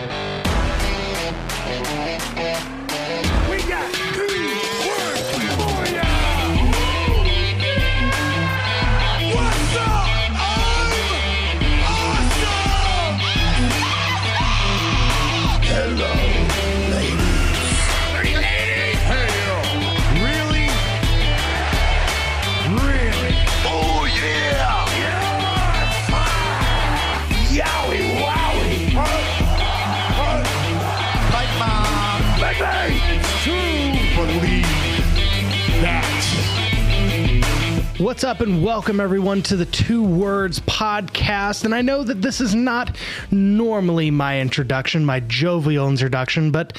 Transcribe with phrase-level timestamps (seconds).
[38.13, 41.65] What's up, and welcome everyone to the Two Words Podcast.
[41.65, 42.95] And I know that this is not
[43.31, 46.77] normally my introduction, my jovial introduction, but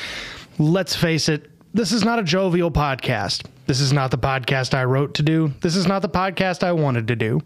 [0.60, 3.46] let's face it, this is not a jovial podcast.
[3.66, 5.52] This is not the podcast I wrote to do.
[5.60, 7.40] This is not the podcast I wanted to do,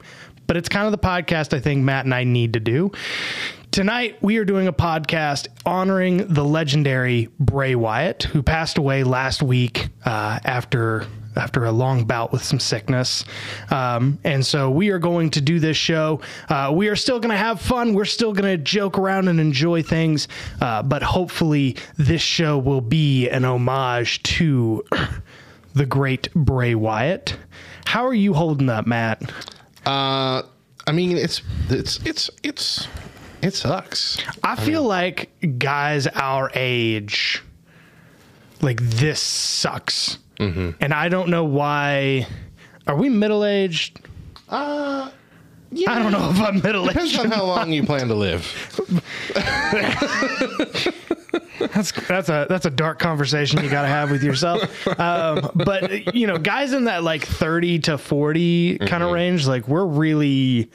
[0.46, 2.92] but it's kind of the podcast I think Matt and I need to do.
[3.70, 9.42] Tonight, we are doing a podcast honoring the legendary Bray Wyatt, who passed away last
[9.42, 11.06] week uh, after
[11.38, 13.24] after a long bout with some sickness.
[13.70, 16.20] Um, and so we are going to do this show.
[16.48, 17.94] Uh, we are still going to have fun.
[17.94, 20.28] We're still going to joke around and enjoy things.
[20.60, 24.84] Uh, but hopefully, this show will be an homage to
[25.74, 27.36] the great Bray Wyatt.
[27.86, 29.32] How are you holding up, Matt?
[29.86, 30.42] Uh,
[30.86, 32.88] I mean, it's it's it's it's
[33.42, 34.18] it sucks.
[34.42, 37.42] I feel like guys our age,
[38.60, 42.26] like this sucks, and I don't know why.
[42.86, 44.00] Are we middle aged?
[44.48, 45.10] Uh,
[45.70, 45.92] yeah.
[45.92, 47.20] I don't know if I'm middle Depends aged.
[47.20, 48.46] on how long you plan to live.
[51.58, 54.86] That's that's a that's a dark conversation you got to have with yourself.
[54.98, 59.66] Um, but you know, guys in that like thirty to 40 kind of range, like
[59.68, 60.70] we're really.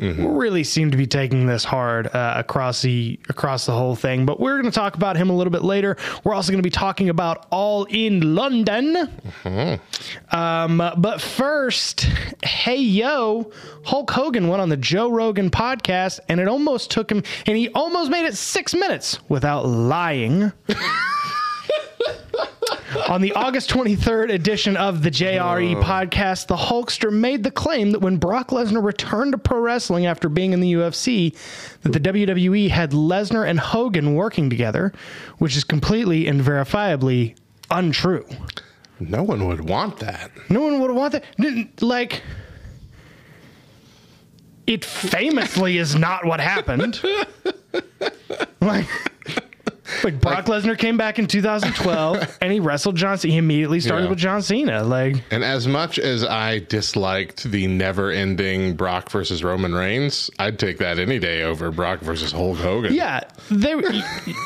[0.00, 4.26] We really seem to be taking this hard uh, across the across the whole thing,
[4.26, 5.96] but we're going to talk about him a little bit later.
[6.24, 8.96] We're also going to be talking about All in London.
[10.30, 12.06] Um, but first,
[12.44, 13.50] hey yo,
[13.84, 17.68] Hulk Hogan went on the Joe Rogan podcast, and it almost took him, and he
[17.70, 20.52] almost made it six minutes without lying.
[23.06, 28.00] On the August 23rd edition of the JRE podcast, the Hulkster made the claim that
[28.00, 31.34] when Brock Lesnar returned to pro wrestling after being in the UFC,
[31.82, 34.92] that the WWE had Lesnar and Hogan working together,
[35.38, 37.36] which is completely and verifiably
[37.70, 38.26] untrue.
[39.00, 40.30] No one would want that.
[40.50, 41.24] No one would want that.
[41.82, 42.22] Like,
[44.66, 47.00] it famously is not what happened.
[48.60, 48.86] like,
[50.04, 53.32] like Brock Lesnar came back in 2012 and he wrestled John Cena.
[53.32, 54.10] He immediately started Yeah.
[54.10, 54.82] with John Cena.
[54.84, 60.78] Like, And as much as I disliked the never-ending Brock versus Roman Reigns, I'd take
[60.78, 62.92] that any day over Brock versus Hulk Hogan.
[62.94, 63.74] yeah, they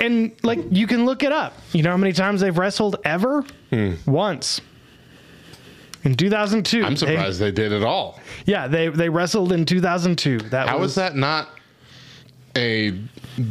[0.00, 1.54] and like you can look it up.
[1.72, 3.44] You know how many times they've wrestled ever?
[3.70, 3.94] Hmm.
[4.06, 4.60] Once.
[6.04, 6.84] In 2002.
[6.84, 8.18] I'm surprised they did it all.
[8.44, 10.38] yeah, they they wrestled in 2002.
[10.50, 11.48] That How was is that not
[12.56, 12.98] a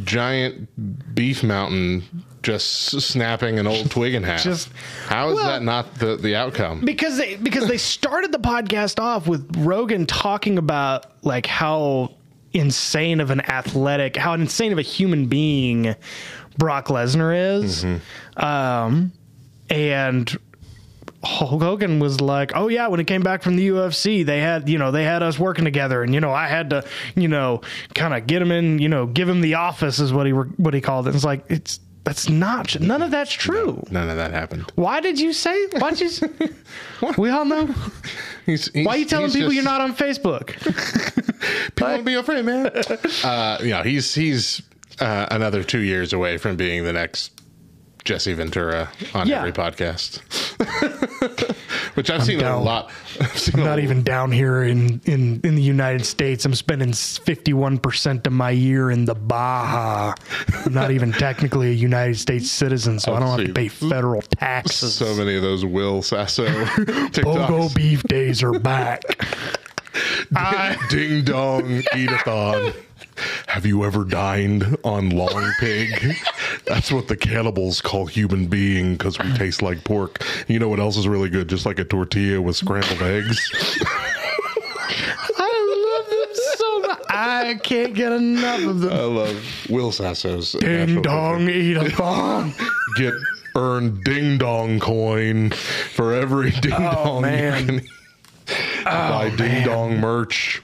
[0.04, 2.02] giant beef mountain
[2.42, 4.42] just snapping an old twig in half?
[4.42, 4.70] Just-
[5.06, 6.84] how is well- that not the, the outcome?
[6.84, 12.12] because they because they started the podcast off with Rogan talking about like how
[12.52, 15.94] insane of an athletic, how insane of a human being
[16.58, 17.84] Brock Lesnar is,
[18.36, 19.10] um,
[19.70, 20.36] and
[21.24, 24.68] Hulk Hogan was like, "Oh yeah, when he came back from the UFC, they had
[24.68, 26.84] you know they had us working together, and you know I had to
[27.14, 27.60] you know
[27.94, 30.46] kind of get him in, you know, give him the office is what he were,
[30.56, 31.14] what he called it.
[31.14, 33.80] It's like it's." That's not none of that's true.
[33.92, 34.72] None of that happened.
[34.74, 35.68] Why did you say?
[35.78, 36.08] Why did you?
[36.08, 36.28] Say,
[37.16, 37.72] we all know.
[38.44, 40.48] He's, he's, Why are you telling people just- you're not on Facebook?
[41.76, 42.66] People to be your friend, man.
[43.24, 44.62] uh, you know, he's he's
[44.98, 47.40] uh, another two years away from being the next
[48.04, 49.38] Jesse Ventura on Yeah.
[49.38, 50.18] every podcast.
[51.94, 52.60] Which I've seen down.
[52.60, 52.90] a lot.
[53.34, 56.44] Seen a Not even down here in, in, in the United States.
[56.44, 60.14] I'm spending 51% of my year in the Baja.
[60.64, 63.68] I'm not even technically a United States citizen, so oh, I don't have to pay
[63.68, 64.94] federal taxes.
[64.94, 69.02] so many of those Will Sasso Bogo beef days are back.
[70.88, 72.72] Ding dong, eat-a-thon.
[73.46, 76.14] Have you ever dined on long pig?
[76.66, 80.24] That's what the cannibals call human being because we taste like pork.
[80.48, 81.48] You know what else is really good?
[81.48, 83.38] Just like a tortilla with scrambled eggs.
[85.38, 87.02] I love them so much.
[87.08, 88.92] I can't get enough of them.
[88.92, 90.52] I love Will Sasso's.
[90.52, 92.54] Ding dong, eat a thong.
[92.96, 93.14] Get
[93.54, 97.22] earn ding dong coin for every ding oh, dong.
[97.22, 97.60] man.
[97.60, 97.88] You can,
[98.48, 100.62] oh, buy Ding Dong merch.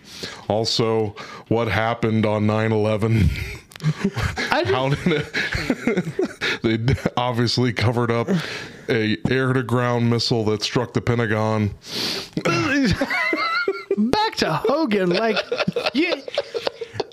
[0.49, 1.15] Also,
[1.49, 3.31] what happened on 9 11.
[4.51, 6.63] I just- How did it?
[6.63, 8.29] they obviously covered up
[8.89, 11.69] a air to ground missile that struck the Pentagon.
[14.11, 15.11] back to Hogan.
[15.11, 15.37] Like,
[15.95, 16.15] you,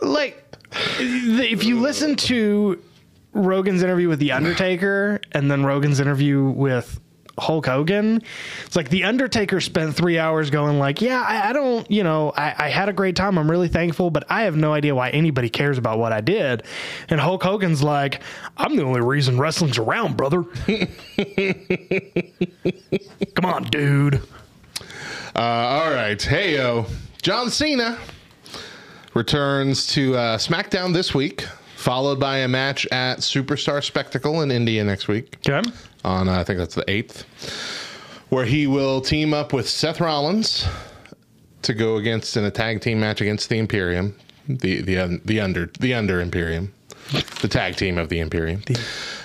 [0.01, 0.41] like
[0.99, 2.81] if you listen to
[3.33, 6.99] Rogan's interview with The Undertaker and then Rogan's interview with
[7.37, 8.21] Hulk Hogan,
[8.65, 12.31] it's like The Undertaker spent three hours going like, yeah, I, I don't, you know,
[12.35, 13.37] I, I had a great time.
[13.37, 16.63] I'm really thankful, but I have no idea why anybody cares about what I did.
[17.09, 18.21] And Hulk Hogan's like,
[18.57, 20.43] I'm the only reason wrestling's around, brother.
[23.35, 24.21] Come on, dude.
[25.35, 26.21] Uh, all right.
[26.21, 26.85] Hey, yo.
[27.21, 27.97] John Cena
[29.13, 31.45] returns to uh, SmackDown this week,
[31.85, 35.61] followed by a match at Superstar Spectacle in India next week Okay.
[36.03, 37.25] on, uh, I think that's the 8th,
[38.29, 40.65] where he will team up with Seth Rollins
[41.61, 44.15] to go against in a tag team match against the Imperium,
[44.47, 46.73] the the the under the under Imperium,
[47.41, 48.63] the tag team of the Imperium.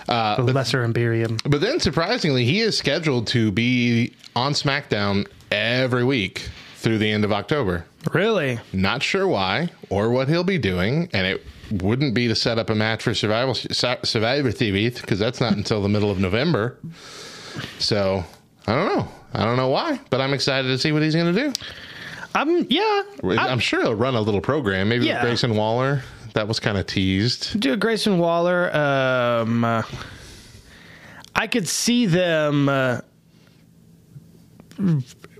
[0.06, 1.38] the Lesser Imperium.
[1.44, 7.24] But then, surprisingly, he is scheduled to be on SmackDown every week through the end
[7.24, 7.84] of October.
[8.12, 8.58] Really?
[8.74, 12.70] Not sure why or what he'll be doing, and it wouldn't be to set up
[12.70, 16.78] a match for Survival Survivor TV because that's not until the middle of November.
[17.78, 18.25] So
[18.67, 19.08] I don't know.
[19.32, 21.52] I don't know why, but I'm excited to see what he's going to do.
[22.34, 23.02] I'm yeah.
[23.25, 25.14] I'm sure he'll run a little program, maybe Yeah.
[25.14, 26.02] with Grayson Waller.
[26.34, 27.58] That was kind of teased.
[27.58, 28.75] do a Grayson Waller.
[28.75, 29.82] Um, uh,
[31.34, 33.00] I could see them uh,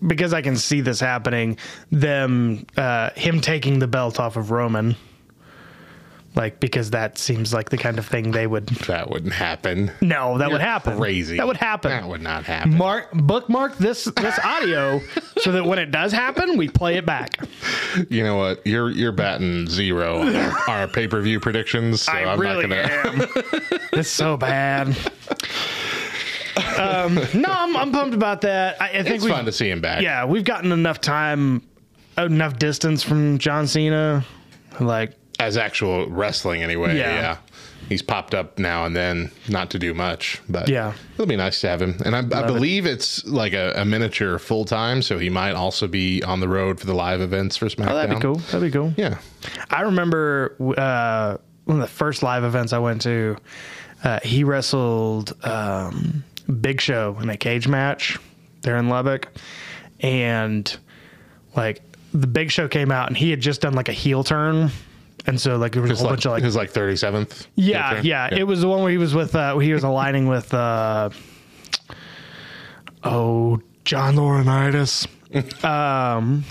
[0.07, 1.59] because I can see this happening.
[1.93, 4.97] Them, uh, him taking the belt off of Roman,
[6.35, 8.67] like because that seems like the kind of thing they would.
[8.87, 9.91] That wouldn't happen.
[10.01, 10.97] No, that would You're happen.
[10.97, 11.37] Crazy.
[11.37, 11.91] That would happen.
[11.91, 12.77] That would not happen.
[12.77, 15.01] Mark bookmark this this audio
[15.39, 17.37] so that when it does happen, we play it back.
[18.09, 18.65] You know what?
[18.67, 22.03] You're you're batting zero on our, our pay per view predictions.
[22.03, 23.23] So I am really not gonna.
[23.23, 23.29] am.
[23.93, 24.97] it's so bad.
[26.79, 28.81] Um, no, I'm, I'm pumped about that.
[28.81, 30.03] I, I think It's fun to see him back.
[30.03, 31.63] yeah, we've gotten enough time,
[32.19, 34.25] enough distance from John Cena.
[34.79, 36.97] Like, as actual wrestling anyway.
[36.97, 37.15] Yeah.
[37.15, 37.37] Yeah.
[37.89, 40.93] He's popped up now and then, not to do much, but Yeah.
[41.15, 41.97] it'll be nice to have him.
[42.05, 45.89] And I, I believe it's like a, a miniature full time, so he might also
[45.89, 47.91] be on the road for the live events for SmackDown.
[47.91, 48.35] oh, that'd be cool.
[48.37, 48.95] That'd be cool.
[48.97, 49.19] Yeah,
[49.71, 53.37] I remember uh, one of the first live events I went to.
[54.05, 56.23] Uh, he wrestled um,
[56.61, 58.19] Big Show in a cage match
[58.63, 59.29] there in Lubbock,
[59.99, 60.77] and
[61.57, 61.81] like
[62.15, 64.71] the Big Show came out and he had just done like a heel turn,
[65.27, 67.47] and so like there was a whole like, bunch of like his like thirty seventh.
[67.57, 70.53] yeah, yeah, It was the one where he was with uh, he was aligning with
[70.55, 71.11] uh,
[73.05, 75.07] oh John Laurinaitis.
[75.65, 76.45] um,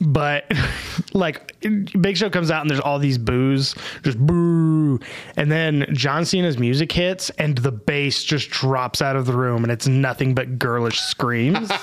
[0.00, 0.50] but
[1.12, 1.56] like
[2.00, 4.98] Big Show comes out and there's all these boos, just boo,
[5.36, 9.62] and then John Cena's music hits and the bass just drops out of the room
[9.62, 11.70] and it's nothing but girlish screams.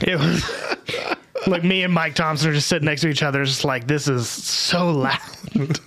[0.00, 0.44] it was
[1.46, 4.08] like me and Mike Thompson are just sitting next to each other, just like this
[4.08, 5.18] is so loud.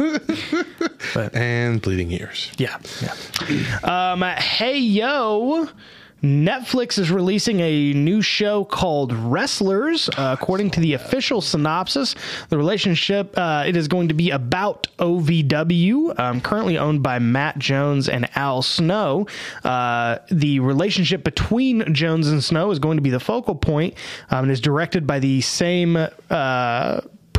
[1.13, 2.51] but, and bleeding ears.
[2.57, 3.79] Yeah, yeah.
[3.83, 5.67] Um, hey yo.
[6.23, 10.09] Netflix is releasing a new show called Wrestlers.
[10.09, 12.15] Uh, according to the official synopsis,
[12.49, 17.57] the relationship uh, it is going to be about OVW, um, currently owned by Matt
[17.57, 19.25] Jones and Al Snow.
[19.63, 23.95] Uh, the relationship between Jones and Snow is going to be the focal point,
[24.29, 25.97] um, and is directed by the same.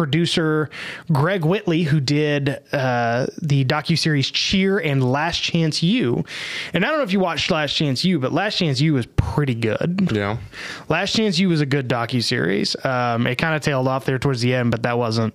[0.03, 0.69] Producer
[1.13, 6.25] Greg Whitley, who did uh, the docuseries Cheer and Last Chance U.
[6.75, 9.07] And I don't know if you watched Last Chance U, but Last Chance U was
[9.07, 10.11] pretty good.
[10.13, 10.39] Yeah,
[10.89, 12.85] Last Chance U was a good docuseries.
[12.85, 15.35] Um, it kind of tailed off there towards the end, but that wasn't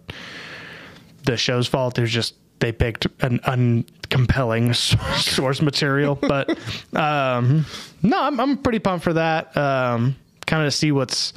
[1.24, 1.95] the show's fault.
[1.95, 4.75] There's just they picked an uncompelling
[5.15, 6.15] source material.
[6.15, 6.50] But
[6.93, 7.65] um,
[8.03, 9.55] no, I'm, I'm pretty pumped for that.
[9.55, 11.31] Um, kind of see what's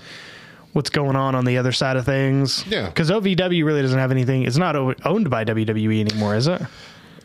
[0.73, 2.65] what's going on on the other side of things.
[2.67, 2.87] Yeah.
[2.87, 4.43] because OVW really doesn't have anything.
[4.45, 6.63] It's not owned by WWE anymore, is it?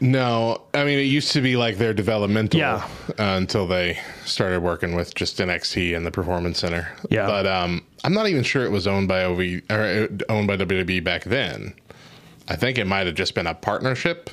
[0.01, 2.85] no, I mean it used to be like their developmental Yeah.
[3.09, 6.91] uh, until they started working with just NXT and the Performance Center.
[7.09, 7.27] Yeah.
[7.27, 10.57] but um, I'm not even sure it was owned by OV or uh, owned by
[10.57, 11.73] WWE back then.
[12.49, 14.29] I think it might have just been a partnership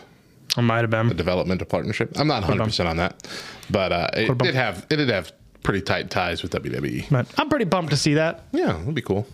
[0.56, 1.10] It might have been.
[1.10, 2.10] A developmental partnership.
[2.16, 3.26] I'm not 100 percent on that,
[3.70, 7.06] but uh, it did have it did have pretty tight ties with WWE.
[7.10, 8.42] But I'm pretty pumped to see that.
[8.52, 9.26] Yeah, it'll be cool.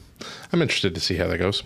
[0.53, 1.63] I'm interested to see how that goes.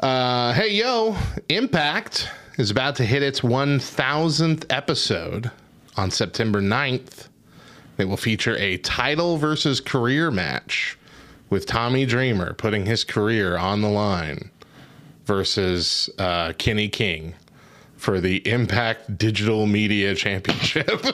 [0.00, 1.16] Uh, hey, yo,
[1.48, 2.28] Impact
[2.58, 5.50] is about to hit its 1000th episode
[5.96, 7.28] on September 9th
[7.98, 10.98] It will feature a title versus career match
[11.48, 14.50] with Tommy Dreamer putting his career on the line
[15.24, 17.34] versus uh, Kenny King
[17.96, 21.02] for the Impact Digital Media Championship.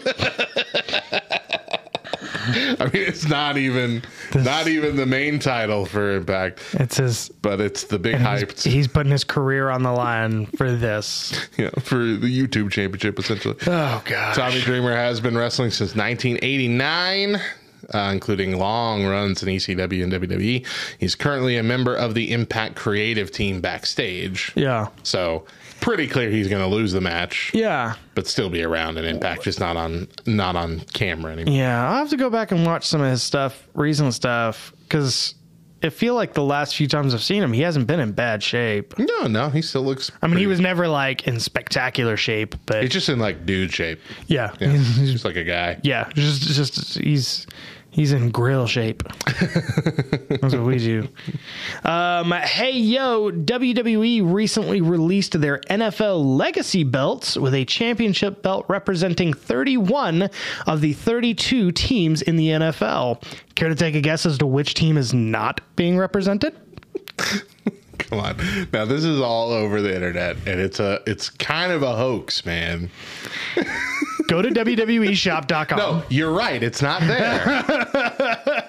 [2.80, 4.02] I mean, it's not even
[4.34, 7.28] not even the main title for Impact, It's his.
[7.28, 11.32] but it's the big He's, hyped he's putting his career on the line for this.
[11.58, 13.56] yeah, for the YouTube Championship, essentially.
[13.66, 14.34] Oh god.
[14.34, 17.36] Tommy Dreamer has been wrestling since 1989,
[17.94, 20.66] uh, including long runs in ECW and WWE.
[20.98, 24.52] He's currently a member of the Impact Creative team backstage.
[24.54, 24.88] Yeah.
[25.02, 25.44] So
[25.82, 27.96] pretty clear he's going to lose the match, Yeah.
[28.14, 31.52] but still be around in Impact, just not on not on camera anymore.
[31.54, 31.90] Yeah.
[31.90, 35.34] I'll have to go back and watch some of his stuff, recent stuff, because
[35.82, 38.40] I feel like the last few times I've seen him, he hasn't been in bad
[38.42, 38.96] shape.
[38.98, 40.12] No, no, he still looks.
[40.22, 43.72] I mean, he was never like in spectacular shape, but He's just in like dude
[43.74, 44.00] shape.
[44.28, 45.80] yeah, Yeah, he's just like a guy.
[45.82, 47.46] yeah, just just he's
[47.92, 49.04] he's in grill shape.
[50.28, 51.08] That's what we do.
[51.84, 59.32] Um, hey yo, WWE recently released their NFL Legacy belts with a championship belt representing
[59.32, 60.28] 31
[60.66, 63.22] of the 32 teams in the NFL.
[63.54, 66.56] Care to take a guess as to which team is not being represented?
[68.12, 68.68] Come on.
[68.74, 72.44] Now this is all over the internet, and it's a it's kind of a hoax,
[72.44, 72.90] man.
[74.28, 75.78] Go to WWEshop.com.
[75.78, 76.62] No, you're right.
[76.62, 77.42] It's not there.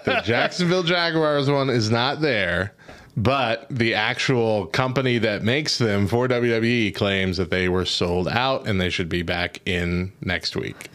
[0.06, 2.74] the Jacksonville Jaguars one is not there,
[3.18, 8.66] but the actual company that makes them for WWE claims that they were sold out
[8.66, 10.90] and they should be back in next week.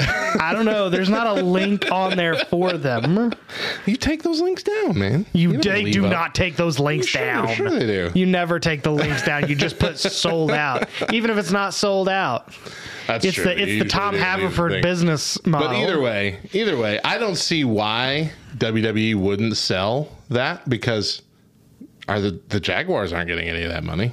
[0.00, 0.88] I don't know.
[0.88, 3.32] There's not a link on there for them.
[3.86, 5.26] You take those links down, man.
[5.32, 7.48] You, don't they do up- not take those links Sure, down.
[7.54, 8.10] sure they do.
[8.14, 9.48] You never take the links down.
[9.48, 12.52] You just put sold out, even if it's not sold out.
[13.06, 13.44] That's It's true.
[13.44, 15.68] the it's the Tom Haverford business model.
[15.68, 21.22] But either way, either way, I don't see why WWE wouldn't sell that because
[22.06, 24.12] are the the Jaguars aren't getting any of that money.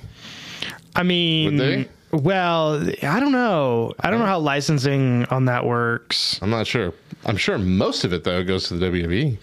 [0.96, 1.88] I mean?
[2.18, 3.94] Well, I don't know.
[4.00, 6.40] I don't know how licensing on that works.
[6.42, 6.94] I'm not sure.
[7.26, 9.38] I'm sure most of it though goes to the WWE.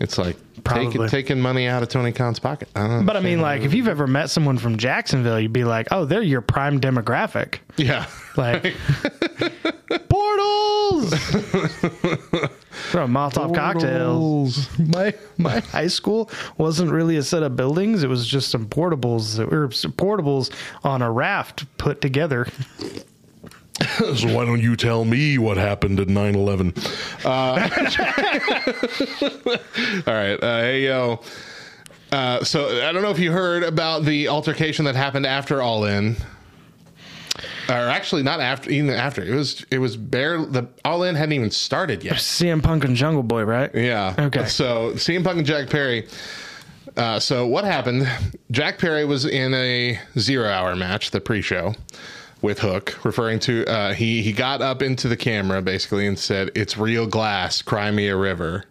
[0.00, 0.86] It's like Probably.
[0.86, 2.68] taking taking money out of Tony Khan's pocket.
[2.76, 5.64] I don't But I mean, like, if you've ever met someone from Jacksonville, you'd be
[5.64, 8.62] like, "Oh, they're your prime demographic." yeah, Like
[10.08, 11.14] portals,
[12.88, 14.68] throw Molotov cocktails.
[14.78, 19.36] My my high school wasn't really a set of buildings; it was just some portables
[19.36, 20.50] that were some portables
[20.84, 22.46] on a raft put together.
[24.16, 26.74] So why don't you tell me what happened at 9-11?
[30.08, 30.42] All right.
[30.42, 31.20] Uh, hey, yo.
[32.10, 35.84] Uh, so I don't know if you heard about the altercation that happened after All
[35.84, 36.16] In,
[37.68, 39.22] or actually not after, even after.
[39.22, 40.44] It was it was bare.
[40.44, 42.14] The All In hadn't even started yet.
[42.14, 43.74] CM Punk and Jungle Boy, right?
[43.74, 44.14] Yeah.
[44.18, 44.46] Okay.
[44.46, 46.06] So CM Punk and Jack Perry.
[46.96, 48.10] Uh, so what happened?
[48.50, 51.74] Jack Perry was in a zero-hour match, the pre-show,
[52.42, 56.50] with Hook, referring to uh, he he got up into the camera basically and said,
[56.54, 57.62] "It's real glass.
[57.62, 58.64] Cry me a river."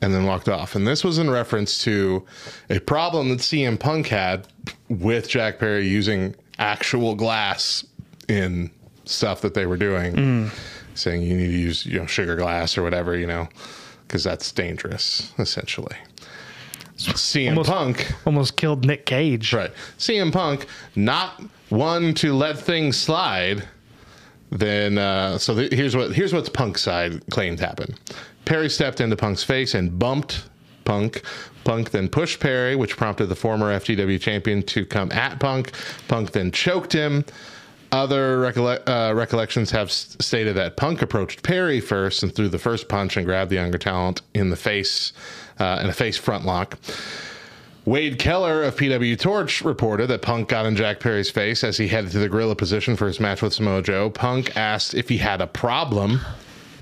[0.00, 0.74] And then walked off.
[0.74, 2.26] And this was in reference to
[2.68, 4.46] a problem that CM Punk had
[4.90, 7.84] with Jack Perry using actual glass
[8.28, 8.70] in
[9.04, 10.50] stuff that they were doing,
[10.94, 13.48] saying you need to use you know sugar glass or whatever, you know,
[14.06, 15.96] because that's dangerous essentially.
[16.96, 19.52] CM Punk, Almost killed Nick Cage.
[19.52, 19.72] right?
[19.98, 23.68] CM Punk, not one to let things slide.
[24.50, 27.98] Then uh, so th- here's what here's what's Punk's side claimed happened.
[28.44, 30.48] Perry stepped into Punk's face and bumped
[30.84, 31.22] Punk.
[31.64, 35.72] Punk then pushed Perry, which prompted the former FTW champion to come at Punk.
[36.08, 37.24] Punk then choked him.
[37.92, 42.58] Other recolle- uh, recollections have s- stated that Punk approached Perry first and threw the
[42.58, 45.12] first punch and grabbed the younger talent in the face
[45.60, 46.76] uh, in a face front lock.
[47.84, 51.86] Wade Keller of PW Torch reported that Punk got in Jack Perry's face as he
[51.86, 54.08] headed to the gorilla position for his match with Samoa Joe.
[54.10, 56.20] Punk asked if he had a problem.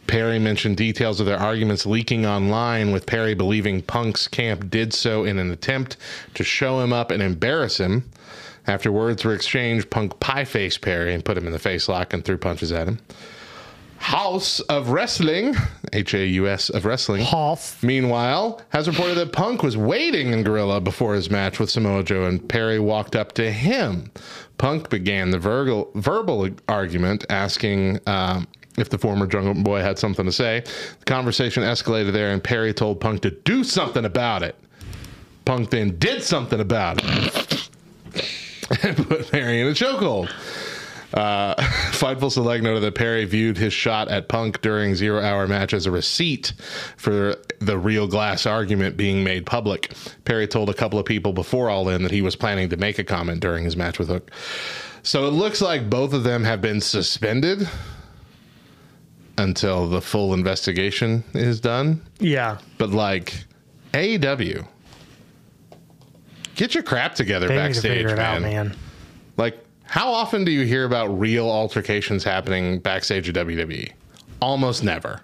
[0.06, 5.24] Perry mentioned details of their arguments leaking online, with Perry believing Punk's camp did so
[5.24, 5.96] in an attempt
[6.34, 8.10] to show him up and embarrass him.
[8.66, 12.12] After words were exchanged, Punk pie faced Perry and put him in the face lock
[12.12, 12.98] and threw punches at him.
[13.98, 15.54] House of Wrestling,
[15.92, 17.80] H A U S of Wrestling, Hoff.
[17.84, 22.24] Meanwhile, has reported that Punk was waiting in Gorilla before his match with Samoa Joe,
[22.24, 24.10] and Perry walked up to him.
[24.58, 30.24] Punk began the verbal, verbal argument, asking um, if the former Jungle Boy had something
[30.24, 30.60] to say.
[30.98, 34.56] The conversation escalated there, and Perry told Punk to do something about it.
[35.44, 37.68] Punk then did something about it
[38.82, 40.30] and put Perry in a chokehold.
[41.12, 41.54] Uh,
[41.92, 45.86] Fightful Select noted that Perry viewed his shot at Punk during Zero Hour match as
[45.86, 46.54] a receipt
[46.96, 49.92] for the real glass argument being made public.
[50.24, 52.98] Perry told a couple of people before All In that he was planning to make
[52.98, 54.30] a comment during his match with Hook.
[55.02, 57.68] So it looks like both of them have been suspended
[59.38, 62.00] until the full investigation is done.
[62.18, 62.58] Yeah.
[62.78, 63.44] But like
[63.94, 64.66] AEW,
[66.54, 68.18] get your crap together They to backstage, it man.
[68.18, 68.76] out, man.
[69.36, 73.92] Like, how often do you hear about real altercations happening backstage at WWE?
[74.40, 75.20] Almost never.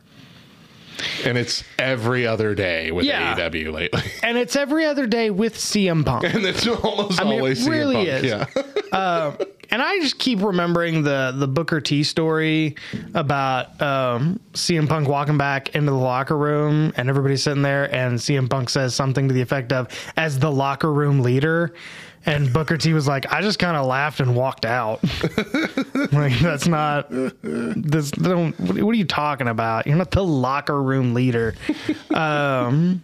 [1.24, 3.36] And it's every other day with Yeah.
[3.36, 4.02] AEW lately.
[4.22, 6.24] And it's every other day with CM Punk.
[6.24, 8.08] and it's almost mean, it always CM really Punk.
[8.08, 8.24] is.
[8.24, 8.46] Yeah.
[8.90, 9.36] Uh,
[9.70, 12.76] and I just keep remembering the the Booker T story
[13.14, 18.18] about um, CM Punk walking back into the locker room and everybody's sitting there, and
[18.18, 21.74] CM Punk says something to the effect of, "As the locker room leader."
[22.26, 25.02] And Booker T was like, I just kind of laughed and walked out.
[26.12, 28.10] like that's not this.
[28.10, 28.58] Don't.
[28.60, 29.86] What are you talking about?
[29.86, 31.54] You're not the locker room leader.
[32.12, 33.02] Um,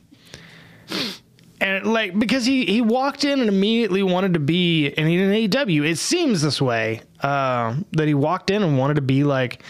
[1.65, 5.89] and like because he he walked in and immediately wanted to be and an AEW.
[5.89, 9.63] It seems this way uh, that he walked in and wanted to be like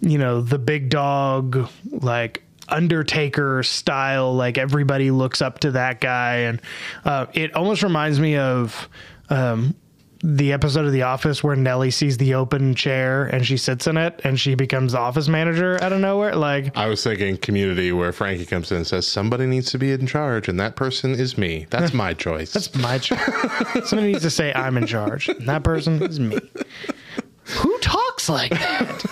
[0.00, 4.34] you know the big dog like Undertaker style.
[4.34, 6.60] Like everybody looks up to that guy, and
[7.06, 8.88] uh, it almost reminds me of.
[9.30, 9.76] Um,
[10.22, 13.96] the episode of The Office where Nellie sees the open chair and she sits in
[13.96, 16.34] it and she becomes office manager out of nowhere.
[16.36, 19.92] Like, I was thinking community where Frankie comes in and says, Somebody needs to be
[19.92, 21.66] in charge, and that person is me.
[21.70, 22.52] That's my choice.
[22.52, 23.18] That's my choice.
[23.88, 25.28] Somebody needs to say I'm in charge.
[25.28, 26.38] And that person is me.
[27.44, 29.04] Who talks like that?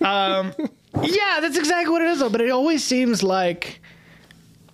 [0.00, 0.52] um,
[1.02, 2.28] yeah, that's exactly what it is, though.
[2.28, 3.80] But it always seems like,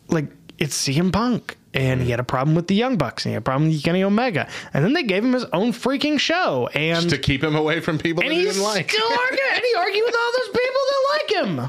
[0.09, 0.27] like
[0.59, 3.43] it's CM Punk, and he had a problem with the Young Bucks, and he had
[3.43, 7.09] a problem with Kenny Omega, and then they gave him his own freaking show, and
[7.11, 8.91] to keep him away from people and that he he's didn't like.
[8.91, 11.69] still arguing, and he argued with all those people that like him.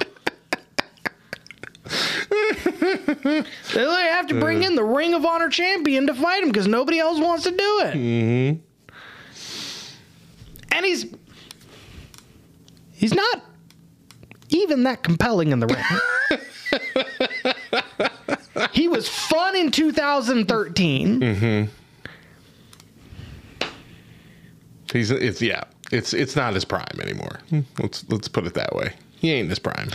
[3.73, 6.99] they have to bring in the Ring of Honor champion to fight him because nobody
[6.99, 7.93] else wants to do it.
[7.95, 8.61] Mm-hmm.
[10.73, 11.05] And he's
[12.91, 13.41] he's not
[14.49, 15.83] even that compelling in the ring.
[18.71, 21.19] he was fun in 2013.
[21.19, 21.71] Mm-hmm.
[24.91, 25.63] He's it's yeah.
[25.91, 27.39] It's it's not his prime anymore.
[27.79, 28.93] Let's let's put it that way.
[29.19, 29.89] He ain't his prime.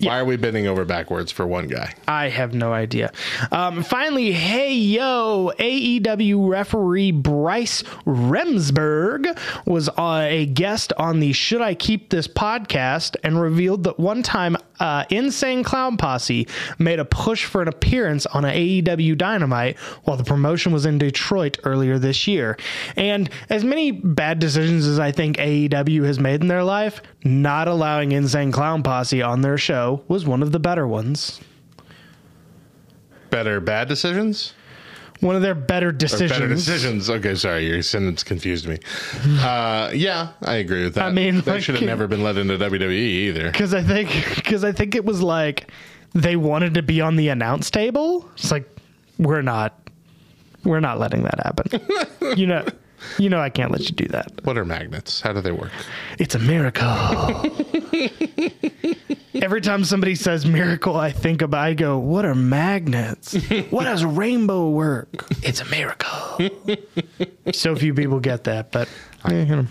[0.00, 1.94] Why are we bending over backwards for one guy?
[2.06, 3.12] I have no idea.
[3.50, 11.62] Um, finally, hey yo, AEW referee Bryce Remsburg was uh, a guest on the Should
[11.62, 16.46] I Keep This podcast and revealed that one time uh, Insane Clown Posse
[16.78, 20.98] made a push for an appearance on an AEW Dynamite while the promotion was in
[20.98, 22.56] Detroit earlier this year.
[22.96, 27.66] And as many bad decisions as I think AEW has made in their life, not
[27.66, 31.40] allowing Insane Clown Posse on their show was one of the better ones.
[33.30, 34.54] Better bad decisions?
[35.20, 36.30] One of their better Or decisions.
[36.30, 37.10] better decisions.
[37.10, 38.78] Okay, sorry, your sentence confused me.
[39.40, 41.06] Uh, yeah, I agree with that.
[41.06, 43.50] I mean, they like- should have never been let into WWE either.
[43.50, 45.70] Because I think, because I think it was like
[46.14, 48.28] they wanted to be on the announce table.
[48.34, 48.68] It's like
[49.18, 49.76] we're not,
[50.64, 52.36] we're not letting that happen.
[52.38, 52.64] you know,
[53.18, 54.44] you know, I can't let you do that.
[54.44, 55.20] What are magnets?
[55.20, 55.70] How do they work?
[56.18, 56.88] It's a miracle.
[59.34, 61.60] Every time somebody says miracle, I think about.
[61.60, 63.34] I go, "What are magnets?
[63.70, 65.26] what does rainbow work?
[65.42, 66.38] It's a miracle."
[67.52, 68.88] so few people get that, but
[69.26, 69.66] eh, you know,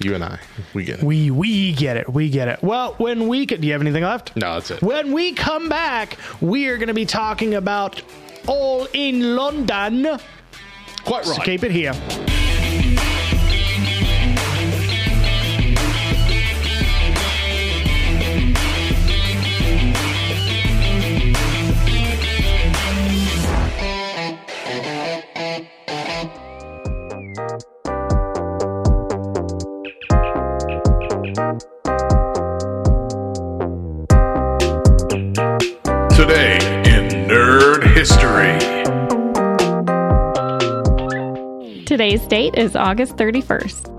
[0.00, 0.40] You and I,
[0.74, 1.04] we get it.
[1.04, 2.12] we we get it.
[2.12, 2.62] We get it.
[2.62, 4.34] Well, when we get do you have anything left?
[4.36, 4.82] no, that's it.
[4.82, 8.02] When we come back, we are going to be talking about
[8.48, 10.18] All in London.
[11.04, 11.44] Quite So right.
[11.44, 11.92] keep it here.
[36.16, 38.73] Today in Nerd History.
[41.94, 43.93] Today's date is August 31st.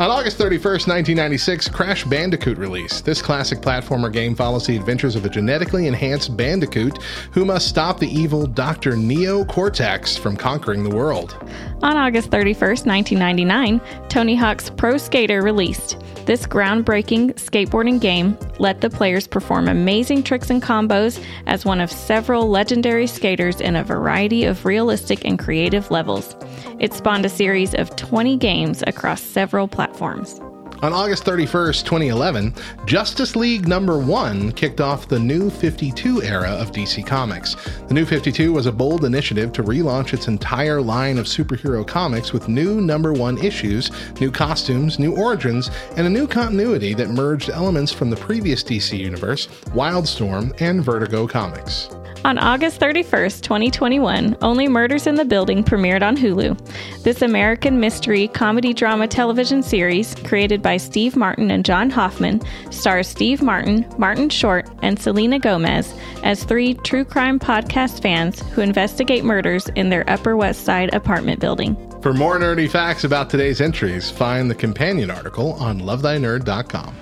[0.00, 3.04] On August 31st, 1996, Crash Bandicoot released.
[3.04, 7.98] This classic platformer game follows the adventures of a genetically enhanced Bandicoot who must stop
[7.98, 8.96] the evil Dr.
[8.96, 11.36] Neo Cortex from conquering the world.
[11.82, 15.98] On August 31st, 1999, Tony Hawk's Pro Skater released.
[16.24, 21.90] This groundbreaking skateboarding game let the players perform amazing tricks and combos as one of
[21.90, 26.36] several legendary skaters in a variety of realistic and creative levels.
[26.78, 29.89] It spawned a series of 20 games across several platforms.
[29.92, 30.49] Platforms.
[30.82, 32.54] On August 31st, 2011,
[32.86, 37.54] Justice League number 1 kicked off the New 52 era of DC Comics.
[37.88, 42.32] The New 52 was a bold initiative to relaunch its entire line of superhero comics
[42.32, 43.90] with new number 1 issues,
[44.20, 48.98] new costumes, new origins, and a new continuity that merged elements from the previous DC
[48.98, 51.90] universe, Wildstorm, and Vertigo comics.
[52.22, 56.54] On August 31st, 2021, Only Murders in the Building premiered on Hulu.
[57.02, 63.08] This American mystery comedy drama television series, created by Steve Martin and John Hoffman, stars
[63.08, 69.24] Steve Martin, Martin Short, and Selena Gomez as three true crime podcast fans who investigate
[69.24, 71.76] murders in their Upper West Side apartment building.
[72.02, 76.96] For more nerdy facts about today's entries, find the companion article on lovethynerd.com.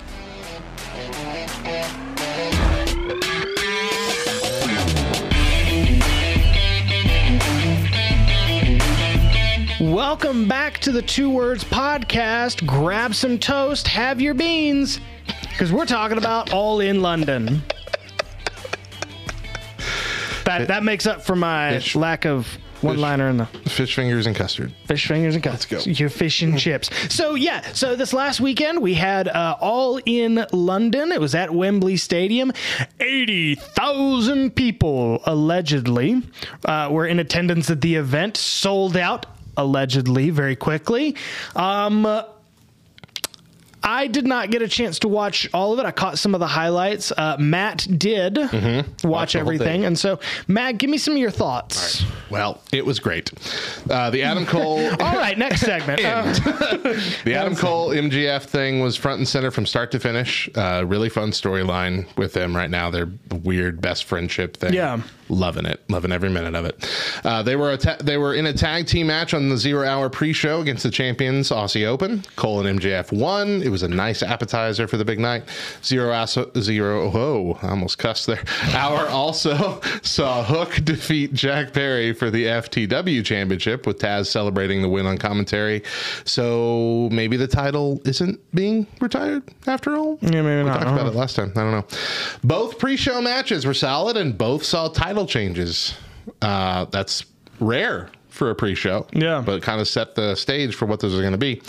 [9.79, 12.65] Welcome back to the Two Words Podcast.
[12.67, 14.99] Grab some toast, have your beans,
[15.43, 17.61] because we're talking about All in London.
[20.43, 21.95] That, that makes up for my Fish.
[21.95, 22.45] lack of
[22.81, 24.73] one liner in the Fish fingers and custard.
[24.85, 25.69] fish fingers and cuts.
[25.71, 25.91] Let's go.
[25.91, 26.89] Your fish and chips.
[27.13, 31.11] So yeah, so this last weekend we had uh, all in London.
[31.13, 32.51] It was at Wembley Stadium.
[32.99, 36.21] Eighty thousand people allegedly
[36.65, 38.35] uh, were in attendance at the event.
[38.37, 39.25] Sold out
[39.59, 41.15] allegedly very quickly.
[41.55, 42.07] Um,
[43.81, 45.85] I did not get a chance to watch all of it.
[45.85, 47.11] I caught some of the highlights.
[47.15, 49.01] Uh, Matt did watch Mm-hmm.
[49.01, 52.03] the whole everything, and so Matt, give me some of your thoughts.
[52.29, 53.31] Well, it was great.
[53.89, 54.79] Uh, the Adam Cole.
[55.01, 56.03] All right, next segment.
[56.03, 56.33] Uh,
[57.23, 60.49] The Adam Cole MJF thing was front and center from start to finish.
[60.55, 62.89] Uh, really fun storyline with them right now.
[62.89, 63.09] Their
[63.43, 64.73] weird best friendship thing.
[64.73, 65.01] Yeah.
[65.29, 66.89] loving it, loving every minute of it.
[67.23, 69.87] Uh, they were a ta- they were in a tag team match on the zero
[69.87, 72.23] hour pre show against the champions Aussie Open.
[72.35, 73.61] Cole and MJF won.
[73.61, 75.43] It was a nice appetizer for the big night.
[75.83, 77.11] Zero aso- zero.
[77.13, 78.43] Oh, I almost cussed there.
[78.73, 84.89] Hour also saw Hook defeat Jack Perry for the FTW championship with Taz celebrating the
[84.89, 85.81] win on commentary.
[86.25, 90.19] So maybe the title isn't being retired after all.
[90.21, 90.81] Yeah, maybe we not.
[90.81, 91.51] talked about it last time.
[91.55, 91.85] I don't know.
[92.43, 95.95] Both pre-show matches were solid, and both saw title changes.
[96.41, 97.25] Uh, that's
[97.59, 99.05] rare for a pre-show.
[99.13, 99.43] Yeah.
[99.45, 101.61] but kind of set the stage for what those are going to be.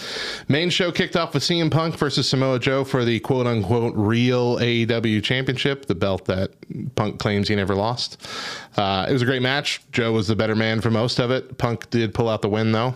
[0.49, 5.23] Main show kicked off with CM Punk versus Samoa Joe for the quote-unquote real AEW
[5.23, 6.53] championship, the belt that
[6.95, 8.25] Punk claims he never lost.
[8.77, 9.83] Uh, it was a great match.
[9.91, 11.59] Joe was the better man for most of it.
[11.59, 12.95] Punk did pull out the win though.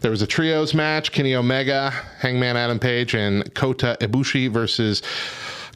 [0.00, 5.02] There was a trios match: Kenny Omega, Hangman Adam Page, and Kota Ibushi versus.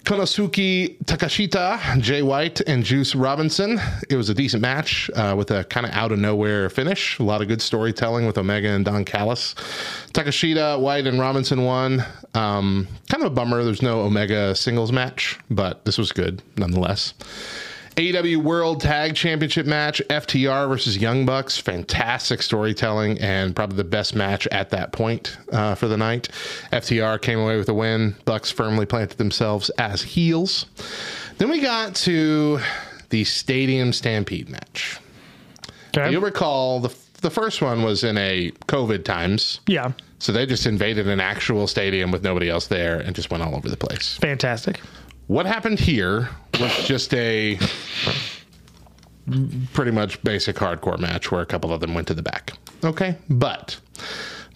[0.04, 3.80] Konosuke Takeshita, Jay White, and Juice Robinson.
[4.10, 7.18] It was a decent match uh, with a kind of out of nowhere finish.
[7.18, 9.54] A lot of good storytelling with Omega and Don Callis.
[10.12, 12.04] Takashita, White, and Robinson won.
[12.34, 13.64] Um, kind of a bummer.
[13.64, 17.14] There's no Omega singles match, but this was good nonetheless.
[17.96, 21.56] AEW World Tag Championship match, FTR versus Young Bucks.
[21.58, 26.28] Fantastic storytelling and probably the best match at that point uh, for the night.
[26.72, 28.16] FTR came away with a win.
[28.24, 30.66] Bucks firmly planted themselves as heels.
[31.38, 32.58] Then we got to
[33.10, 34.98] the Stadium Stampede match.
[35.96, 36.10] okay.
[36.10, 39.60] You'll recall the the first one was in a COVID times.
[39.66, 39.92] Yeah.
[40.18, 43.56] So they just invaded an actual stadium with nobody else there and just went all
[43.56, 44.18] over the place.
[44.18, 44.80] Fantastic.
[45.26, 46.28] What happened here
[46.60, 47.58] was just a
[49.72, 52.52] pretty much basic hardcore match where a couple of them went to the back.
[52.84, 53.80] Okay, but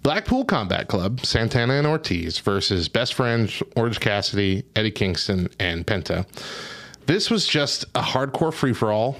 [0.03, 6.27] Blackpool Combat Club, Santana and Ortiz versus Best Friends Orange Cassidy, Eddie Kingston, and Penta.
[7.07, 9.17] This was just a hardcore free for all,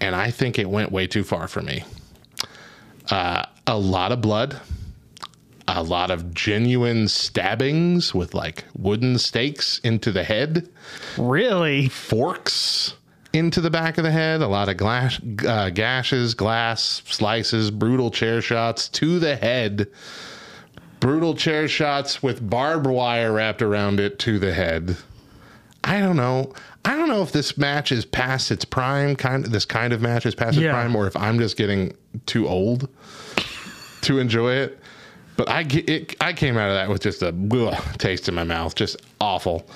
[0.00, 1.84] and I think it went way too far for me.
[3.10, 4.58] Uh, a lot of blood,
[5.74, 10.68] a lot of genuine stabbings with like wooden stakes into the head,
[11.18, 11.88] Really?
[11.88, 12.94] forks
[13.32, 18.10] into the back of the head, a lot of glass, uh, gashes, glass slices, brutal
[18.10, 19.88] chair shots to the head,
[21.00, 24.96] brutal chair shots with barbed wire wrapped around it to the head.
[25.84, 26.52] I don't know.
[26.84, 30.00] I don't know if this match is past its prime, kind of this kind of
[30.00, 30.72] match is past its Yeah.
[30.72, 31.94] prime, or if I'm just getting
[32.26, 32.88] too old
[34.02, 34.78] to enjoy it.
[35.44, 37.32] But I it, I came out of that with just a
[37.98, 39.66] taste in my mouth, just awful.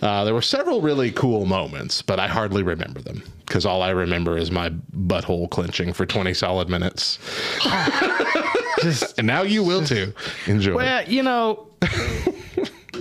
[0.00, 3.90] Uh, there were several really cool moments, but I hardly remember them because all I
[3.90, 7.18] remember is my butthole clenching for 20 solid minutes.
[8.82, 10.12] Just And now you will too.
[10.46, 10.76] Enjoy.
[10.76, 11.66] well, you know,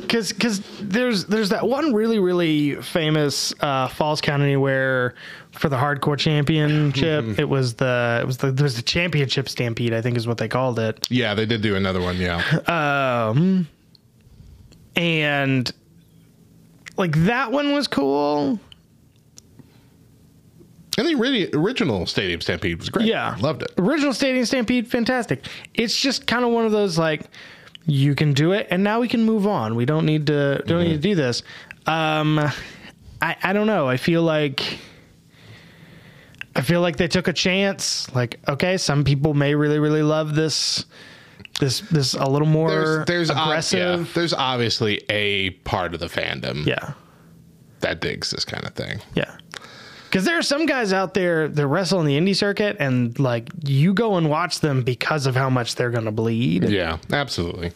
[0.07, 5.15] because because there's there's that one really really famous uh, Falls Count Anywhere
[5.51, 7.25] for the hardcore championship.
[7.39, 10.37] it was the it was the there was the championship stampede I think is what
[10.37, 11.07] they called it.
[11.09, 12.17] yeah, they did do another one.
[12.17, 12.41] Yeah.
[13.29, 13.67] Um,
[14.95, 15.71] and
[16.97, 18.59] like that one was cool.
[20.97, 23.05] And the ori- original Stadium Stampede was great.
[23.07, 23.35] Yeah.
[23.39, 23.73] Loved it.
[23.77, 25.45] Original Stadium Stampede, fantastic.
[25.73, 27.23] It's just kind of one of those like
[27.85, 29.75] you can do it, and now we can move on.
[29.75, 31.43] We don't need to don't need to do this.
[31.85, 32.39] Um,
[33.21, 33.87] I I don't know.
[33.87, 34.79] I feel like.
[36.57, 38.09] I feel like they took a chance.
[38.15, 40.85] Like, okay, some people may really, really love this,
[41.59, 43.99] this, this a little more There's, there's, ob- aggressive.
[43.99, 46.93] yeah, there's obviously a part of the fandom yeah.
[47.81, 49.01] that digs this kind of thing.
[49.15, 49.35] Yeah.
[50.15, 53.49] Because there are some guys out there that wrestle in the indie circuit, and like
[53.65, 56.69] you go and watch them because of how much they're going to bleed.
[56.69, 57.73] Yeah, absolutely.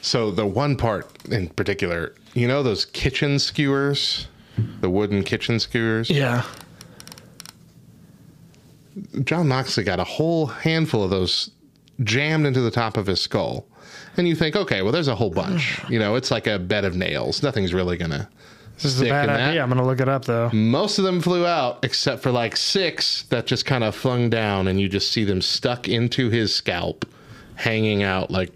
[0.00, 4.26] So the one part in particular, you know those kitchen skewers,
[4.80, 6.10] the wooden kitchen skewers.
[6.10, 6.42] Yeah.
[9.22, 11.52] Jon Moxley got a whole handful of those
[12.02, 13.68] jammed into the top of his skull.
[14.16, 15.80] And you think, okay, well, there's a whole bunch.
[15.88, 17.40] You know, it's like a bed of nails.
[17.40, 18.28] Nothing's really going to.
[18.82, 19.62] This is a bad idea.
[19.62, 20.50] I'm going to look it up though.
[20.52, 24.68] Most of them flew out, except for like six that just kind of flung down,
[24.68, 27.06] and you just see them stuck into his scalp,
[27.54, 28.50] hanging out like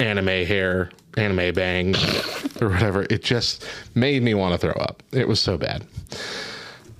[0.00, 1.96] anime hair, anime bangs,
[2.60, 3.06] or whatever.
[3.08, 3.64] It just
[3.94, 5.02] made me want to throw up.
[5.12, 5.86] It was so bad.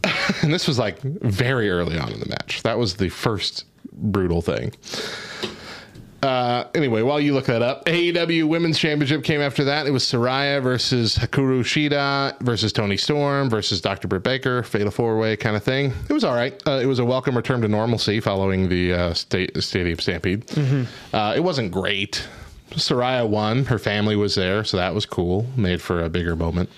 [0.42, 2.62] and this was like very early on in the match.
[2.62, 4.72] That was the first brutal thing.
[6.22, 9.86] Uh, anyway, while you look that up, AEW Women's Championship came after that.
[9.86, 14.08] It was Saraya versus Hikaru Shida versus Toni Storm versus Dr.
[14.08, 15.92] Britt Baker, Fatal Four Way kind of thing.
[16.08, 16.60] It was all right.
[16.66, 20.50] Uh, it was a welcome return to normalcy following the uh, state, Stadium Stampede.
[21.12, 22.26] Uh, it wasn't great.
[22.72, 23.64] Saraya won.
[23.64, 25.46] Her family was there, so that was cool.
[25.56, 26.68] Made for a bigger moment.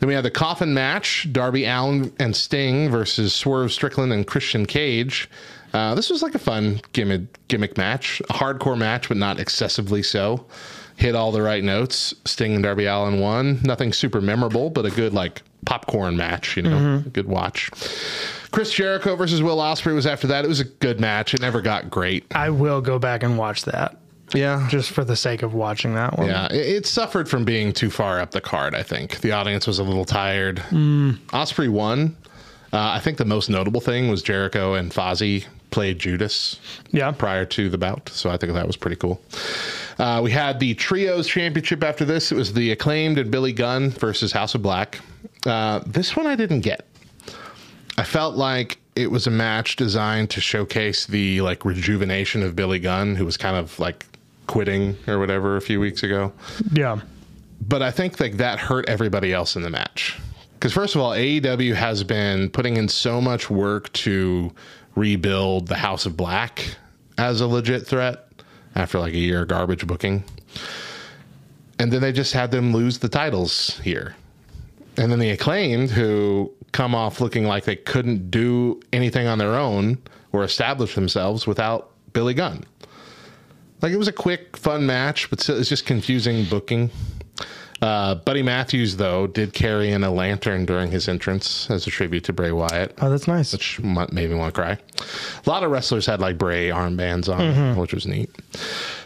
[0.00, 4.66] Then we had the coffin match: Darby Allin and Sting versus Swerve Strickland and Christian
[4.66, 5.28] Cage.
[5.72, 10.02] Uh, this was like a fun gimmick gimmick match, a hardcore match, but not excessively
[10.02, 10.46] so.
[10.96, 12.12] Hit all the right notes.
[12.26, 13.60] Sting and Darby Allin won.
[13.62, 16.56] Nothing super memorable, but a good like popcorn match.
[16.56, 17.70] You know, a good watch.
[18.50, 20.44] Chris Jericho versus Will Ospreay was after that.
[20.44, 21.34] It was a good match.
[21.34, 22.24] It never got great.
[22.34, 23.96] I will go back and watch that
[24.34, 26.26] Yeah, just for the sake of watching that one.
[26.26, 28.74] Yeah, it, it suffered from being too far up the card.
[28.74, 30.56] I think the audience was a little tired.
[30.58, 32.16] Ospreay won.
[32.72, 36.58] Uh, I think the most notable thing was Jericho and Fozzy played Judas
[36.92, 37.10] Yeah.
[37.12, 39.20] prior to the bout, so I think that was pretty cool.
[39.98, 42.32] Uh, we had the trios championship after this.
[42.32, 45.00] It was the acclaimed and Billy Gunn versus House of Black.
[45.46, 46.86] Uh, this one I didn't get.
[47.98, 52.78] I felt like it was a match designed to showcase the like rejuvenation of Billy
[52.78, 54.06] Gunn, who was kind of like
[54.46, 56.32] quitting or whatever a few weeks ago.
[56.72, 57.00] Yeah.
[57.68, 60.18] But I think like that hurt everybody else in the match.
[60.54, 64.52] Because first of all, AEW has been putting in so much work to
[65.00, 66.76] rebuild the House of Black
[67.16, 68.26] as a legit threat
[68.74, 70.22] after like a year of garbage booking.
[71.78, 74.14] And then they just had them lose the titles here.
[74.98, 79.54] And then the acclaimed, who come off looking like they couldn't do anything on their
[79.54, 79.98] own
[80.32, 82.64] or establish themselves without Billy Gunn.
[83.80, 86.90] Like it was a quick, fun match, but it's just confusing booking.
[87.82, 92.24] Uh, Buddy Matthews, though, did carry in a lantern during his entrance as a tribute
[92.24, 93.52] to Bray Wyatt, Oh, that's nice.
[93.52, 94.78] which made me want to cry.
[95.46, 98.30] A lot of wrestlers had like Bray armbands on, which was neat.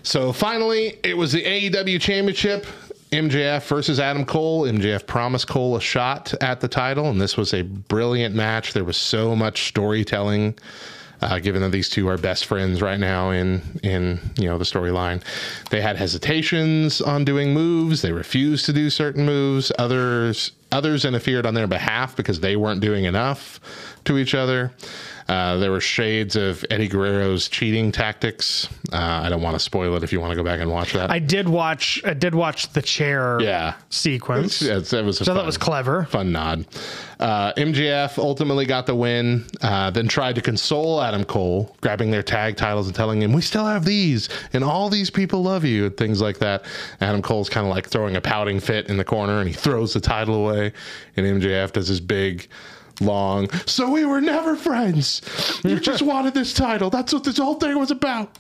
[0.03, 2.67] So finally, it was the AEW Championship.
[3.13, 4.63] MJF versus Adam Cole.
[4.65, 8.73] MJF promised Cole a shot at the title, and this was a brilliant match.
[8.73, 10.59] There was so much storytelling,
[11.25, 14.65] uh, given that these two are best friends right now in in you know the
[14.65, 15.23] storyline.
[15.71, 18.03] They had hesitations on doing moves.
[18.03, 19.73] They refused to do certain moves.
[19.79, 23.61] Others others interfered on their behalf because they weren't doing enough
[24.05, 24.73] to each other.
[25.29, 28.69] Uh, there were shades of Eddie Guerrero's cheating tactics.
[28.93, 30.93] Uh, I don't want to spoil it if you want to go back and watch
[30.93, 31.11] that.
[31.11, 32.01] I did watch.
[32.05, 34.61] I did watch the chair yeah, sequence.
[34.61, 36.05] Yeah, it's- it was so that was clever.
[36.05, 36.67] fun nod.
[37.19, 42.23] Uh, MJF ultimately got the win, uh, then tried to console Adam Cole, grabbing their
[42.23, 45.87] tag titles and telling him, We still have these, and all these people love you,
[45.87, 46.65] and things like that.
[47.01, 49.95] Adam Cole's kind of like throwing a pouting fit in the corner, and he throws
[49.95, 50.73] the title away,
[51.17, 52.49] and MJF does his big.
[53.01, 55.21] Long, so we were never friends.
[55.65, 56.91] You just wanted this title.
[56.91, 58.31] That's what this whole thing was about.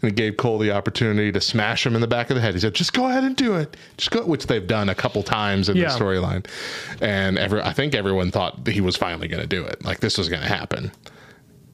[0.00, 2.54] And it gave Cole the opportunity to smash him in the back of the head.
[2.54, 3.76] He said, "Just go ahead and do it.
[3.96, 5.88] Just go," which they've done a couple times in Yeah.
[5.92, 6.46] the storyline.
[7.00, 9.84] And every, I think everyone thought that he was finally going to do it.
[9.84, 10.92] Like this was going to happen.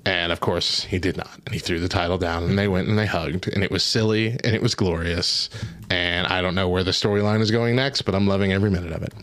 [0.06, 1.30] And of course, he did not.
[1.46, 3.82] And he threw the title down, and they went and they hugged, and it was
[3.82, 5.48] silly and it was glorious.
[5.88, 8.92] And I don't know where the storyline is going next, but I'm loving every minute
[8.92, 9.14] of it.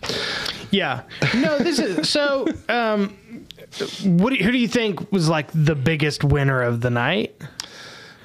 [0.72, 1.04] Yeah.
[1.36, 2.48] No, this is so.
[2.68, 3.16] Um,
[4.04, 7.36] what do, who do you think was like the biggest winner of the night?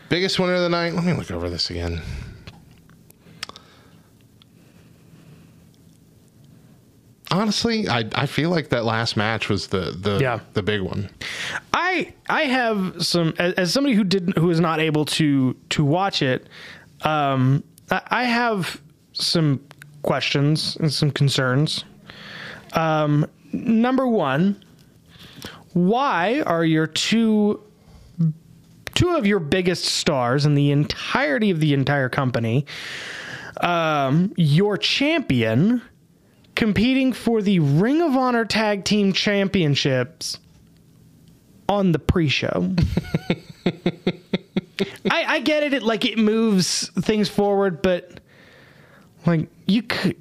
[0.09, 0.95] Biggest winner of the night.
[0.95, 2.01] Let me look over this again.
[7.37, 10.40] Honestly, I, I feel like that last match was the the Yeah.
[10.55, 11.11] the big one.
[11.72, 15.85] I I have some as, as somebody who didn't who was not able to to
[15.85, 16.49] watch it.
[17.03, 18.81] Um, I, I have
[19.12, 19.61] some
[20.03, 21.85] questions and some concerns.
[22.72, 24.62] Um, number one,
[25.72, 27.62] why are your two
[28.94, 32.64] two of your biggest stars in the entirety of the entire company
[33.61, 35.83] um, your champion
[36.57, 40.40] competing for the Ring of Honor Tag Team Championships
[41.69, 42.75] on the pre-show.
[45.11, 45.83] I, I get it, it.
[45.83, 48.21] Like it moves things forward, but
[49.25, 50.16] like you could,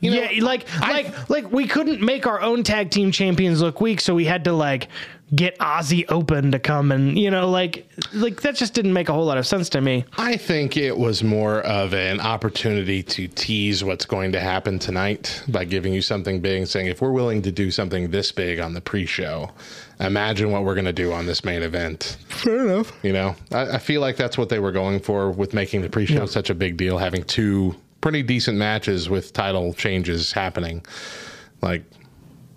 [0.00, 4.14] yeah, like like like we couldn't make our own tag team champions look weak, so
[4.14, 4.88] we had to like
[5.34, 9.12] get Aussie Open to come and you know like like that just didn't make a
[9.12, 10.04] whole lot of sense to me.
[10.18, 15.42] I think it was more of an opportunity to tease what's going to happen tonight
[15.48, 18.60] by giving you something big and saying, if we're willing to do something this big
[18.60, 19.50] on the pre show,
[20.00, 22.16] imagine what we're going to do on this main event.
[22.28, 22.92] Fair enough.
[23.02, 25.88] You know, I, I feel like that's what they were going for with making the
[25.88, 30.84] pre show such a big deal, having two pretty decent matches with title changes happening.
[31.62, 31.84] Like,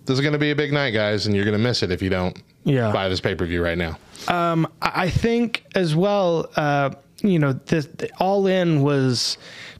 [0.05, 1.91] this is going to be a big night, guys, and you're going to miss it
[1.91, 2.91] if you don't Yeah.
[2.91, 3.97] buy this pay per view right now.
[4.27, 6.91] I I think as well, uh,
[7.21, 9.37] you know, the, the All In was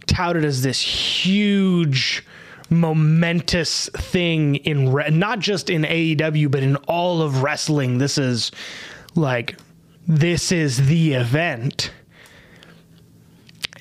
[0.08, 2.24] touted as this huge,
[2.70, 7.98] momentous thing in re- not just in AEW but in all of wrestling.
[8.00, 8.52] This is
[9.16, 9.58] like
[10.08, 11.92] this is the event,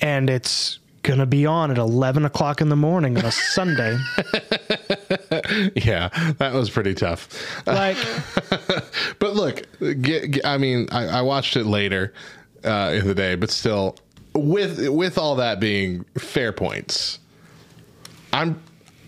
[0.01, 3.97] and it's gonna be on at eleven o'clock in the morning on a Sunday.
[5.77, 7.29] Yeah, that was pretty tough.
[7.67, 7.97] like,
[9.19, 9.63] But look,
[10.01, 12.13] get, get- I mean, I, I watched it later
[12.65, 13.97] uh, in the day, but still,
[14.35, 17.19] with with all that being fair points,
[18.33, 18.61] I'm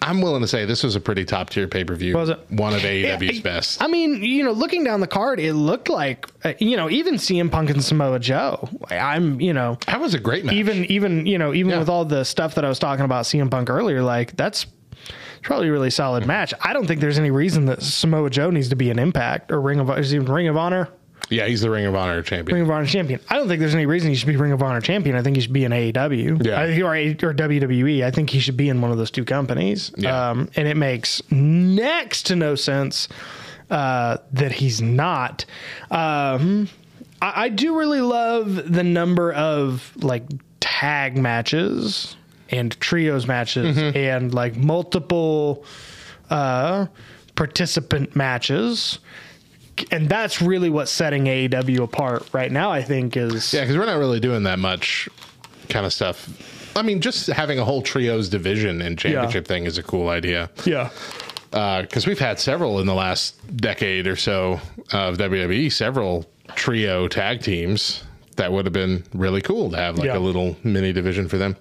[0.02, 2.14] I'm willing to say this was a pretty top tier pay per view.
[2.14, 2.38] Was it?
[2.50, 3.82] one of AEW's best?
[3.82, 7.14] I mean, you know, looking down the card, it looked like, uh, you know, even
[7.14, 8.68] CM Punk and Samoa Joe.
[8.90, 10.54] I'm, you know, that was a great match.
[10.54, 11.78] even even you know, even Yeah.
[11.80, 14.66] with all the stuff that I was talking about CM Punk earlier, like that's
[15.42, 16.52] probably a really solid match.
[16.62, 19.60] I don't think there's any reason that Samoa Joe needs to be an Impact or
[19.60, 20.88] Ring of is he Ring of Honor,
[21.28, 22.54] yeah, he's the Ring of Honor champion.
[22.56, 23.20] Ring of Honor champion.
[23.28, 25.16] I don't think there's any reason he should be Ring of Honor champion.
[25.16, 26.60] I think he should be in AEW, Yeah.
[26.60, 28.04] I, or, or WWE.
[28.04, 29.90] I think he should be in one of those two companies.
[29.96, 30.30] Yeah.
[30.30, 33.08] Um, and it makes next to no sense
[33.70, 35.44] uh, that he's not.
[35.90, 36.68] Um,
[37.20, 40.22] I, I do really love the number of like
[40.60, 42.16] tag matches
[42.50, 45.64] and trios matches and like multiple
[46.30, 46.86] uh,
[47.34, 48.98] participant matches.
[49.90, 53.86] And that's really what's setting AEW apart right now, I think, is Yeah, because we're
[53.86, 55.08] not really doing that much
[55.68, 56.28] kind of stuff.
[56.76, 60.50] I mean, just having a whole trios division and championship thing is a cool idea.
[60.64, 60.90] yeah.
[61.52, 64.60] Uh, because we've had several in the last decade or so
[64.92, 68.02] of WWE, several trio tag teams
[68.36, 70.18] that would have been really cool to have like Yeah.
[70.18, 71.56] a little mini division for them.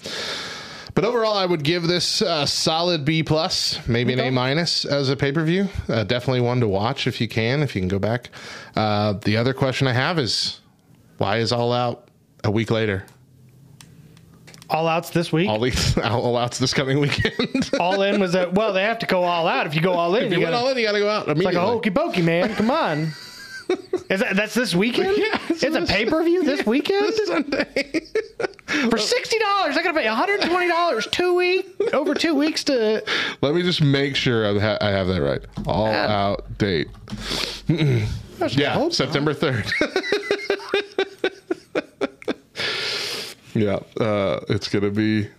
[0.95, 5.10] But overall, I would give this a solid B plus, maybe an A minus as
[5.10, 5.67] a pay per view.
[5.89, 8.29] Uh, definitely one to watch if you can, if you can go back.
[8.77, 10.62] Uh, the other question I have is,
[11.17, 12.08] why is All Out
[12.45, 13.05] a week later?
[14.69, 15.49] All outs this week.
[15.49, 17.69] All, these, all Out's this coming weekend.
[17.79, 19.67] all in was that well, they have to go all out.
[19.67, 20.99] If you go all in, if you you went gotta, all in, you got to
[20.99, 22.55] go out It's like a hokey pokey, man.
[22.55, 23.12] Come on.
[24.10, 25.17] Is that that's this weekend?
[25.17, 28.06] Yeah, it's it's a pay per view this weekend Sunday.
[28.89, 29.78] for sixty dollars.
[29.78, 33.04] I gotta pay one hundred twenty dollars two week over two weeks to.
[33.41, 35.41] Let me just make sure I, ha- I have that right.
[35.65, 36.88] All out date.
[37.67, 39.71] yeah, September 3rd.
[43.56, 45.30] yeah, uh, it's going to be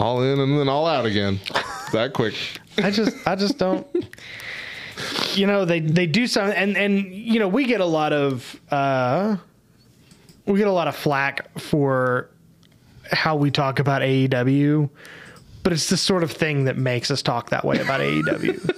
[0.00, 1.40] all in and then all out again.
[1.92, 2.34] That quick.
[2.78, 3.86] I just I just don't.
[5.34, 8.60] You know they they do something and and you know we get a lot of
[8.70, 9.36] uh
[10.46, 12.30] we get a lot of flack for
[13.10, 14.88] how we talk about AEW,
[15.62, 18.70] but it's the sort of thing that makes us talk that way about AEW.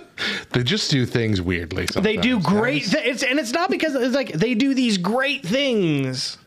[0.50, 2.04] They just do things weirdly sometimes.
[2.04, 5.44] They do great th- it's and it's not because it's like they do these great
[5.44, 6.38] things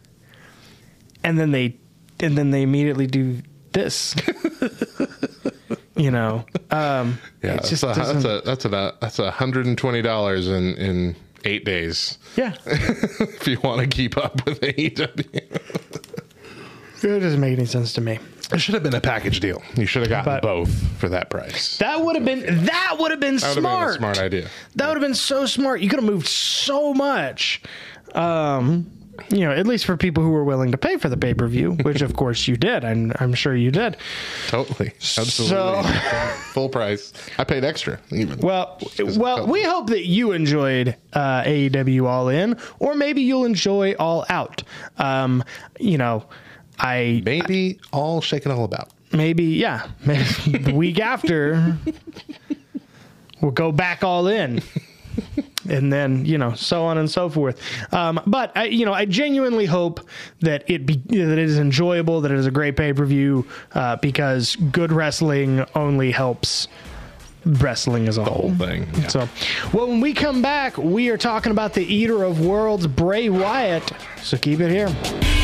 [1.24, 1.78] and then they
[2.20, 4.16] and then they immediately do this.
[5.96, 6.46] you know.
[6.70, 10.48] Um Yeah, it that's a, that's a that's a that's a hundred and twenty dollars
[10.48, 12.54] in in eight days yeah.
[12.66, 15.60] if you want to keep up with AEW.
[17.04, 18.20] It doesn't make any sense to me.
[18.54, 19.64] It should have been a package deal.
[19.76, 20.70] You should have gotten But- both
[21.00, 21.80] for that price.
[21.80, 23.96] That would have been that would have been That would have been smart.
[23.96, 24.48] smart idea.
[24.76, 25.82] That would have been so smart.
[25.82, 27.64] You could have moved so much.
[28.14, 28.92] Um
[29.30, 31.48] you know, at least for people who were willing to pay for the pay per
[31.48, 32.84] view, which of course you did.
[32.86, 33.98] I'm, I'm sure you did.
[34.48, 34.94] Totally.
[35.18, 35.48] Absolutely.
[35.48, 35.84] So-
[36.54, 37.14] Full price.
[37.38, 38.40] I paid extra even.
[38.40, 38.78] Well,
[39.18, 44.26] well, we hope that you enjoyed uh, AEW All In, or maybe you'll enjoy All
[44.30, 44.64] Out.
[44.98, 45.44] Um,
[45.80, 46.26] you know,
[46.80, 48.90] I Maybe all shake it all about.
[49.14, 50.24] maybe yeah, maybe
[50.58, 51.78] the week after
[53.42, 54.62] we'll go back all in.
[55.70, 57.62] And then you know, so on and so forth.
[57.94, 60.08] Um, but I, you know, I genuinely hope
[60.42, 63.46] that it be that it is enjoyable, that it is a great pay per view,
[63.74, 66.68] uh, because good wrestling only helps
[67.46, 68.50] wrestling as a whole.
[68.50, 68.88] Whole thing.
[68.94, 69.08] Yeah.
[69.08, 69.30] So,
[69.74, 73.92] well, when we come back, we are talking about the Eater of Worlds, Bray Wyatt.
[74.22, 75.41] So keep it here.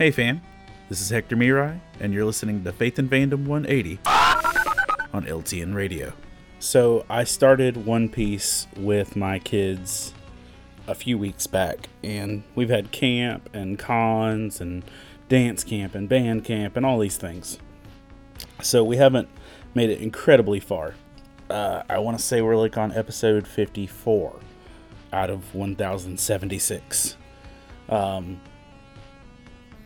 [0.00, 0.40] Hey fam,
[0.88, 3.98] this is Hector Mirai, and you're listening to Faith and Fandom 180
[5.12, 6.14] on LTN Radio.
[6.58, 10.14] So I started One Piece with my kids
[10.86, 14.84] a few weeks back, and we've had camp and cons and
[15.28, 17.58] dance camp and band camp and all these things.
[18.62, 19.28] So we haven't
[19.74, 20.94] made it incredibly far.
[21.50, 24.40] Uh, I want to say we're like on episode 54
[25.12, 27.16] out of 1076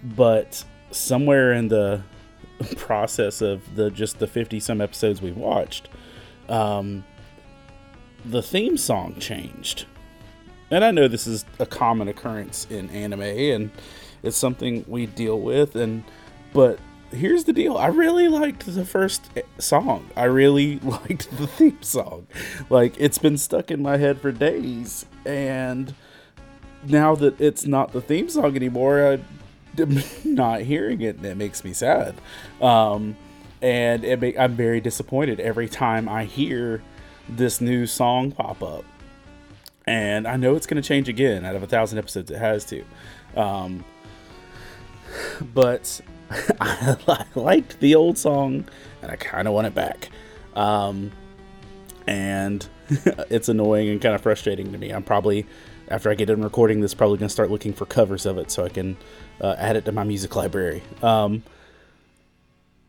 [0.04, 2.02] but somewhere in the
[2.76, 5.88] process of the just the 50 some episodes we watched
[6.48, 7.04] um
[8.24, 9.86] the theme song changed.
[10.70, 13.70] And i know this is a common occurrence in anime and
[14.22, 16.04] it's something we deal with and
[16.52, 16.78] but
[17.14, 17.76] here's the deal.
[17.76, 20.10] I really liked the first song.
[20.16, 22.26] I really liked the theme song.
[22.70, 25.94] Like it's been stuck in my head for days and
[26.86, 29.20] now that it's not the theme song anymore, I,
[30.24, 32.14] not hearing it, it makes me sad.
[32.60, 33.16] Um,
[33.62, 36.82] and it I'm very disappointed every time I hear
[37.28, 38.84] this new song pop up.
[39.86, 41.44] And I know it's going to change again.
[41.44, 42.84] Out of a thousand episodes, it has to.
[43.36, 43.84] Um,
[45.54, 46.00] but
[46.60, 48.66] I, I liked the old song,
[49.02, 50.08] and I kind of want it back.
[50.54, 51.12] Um,
[52.06, 52.66] and
[53.30, 54.90] it's annoying and kind of frustrating to me.
[54.90, 55.46] I'm probably
[55.88, 58.64] after I get done recording this, probably gonna start looking for covers of it so
[58.64, 58.96] I can
[59.40, 60.82] uh, add it to my music library.
[61.02, 61.42] Um,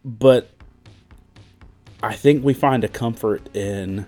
[0.04, 0.50] but
[2.02, 4.06] I think we find a comfort in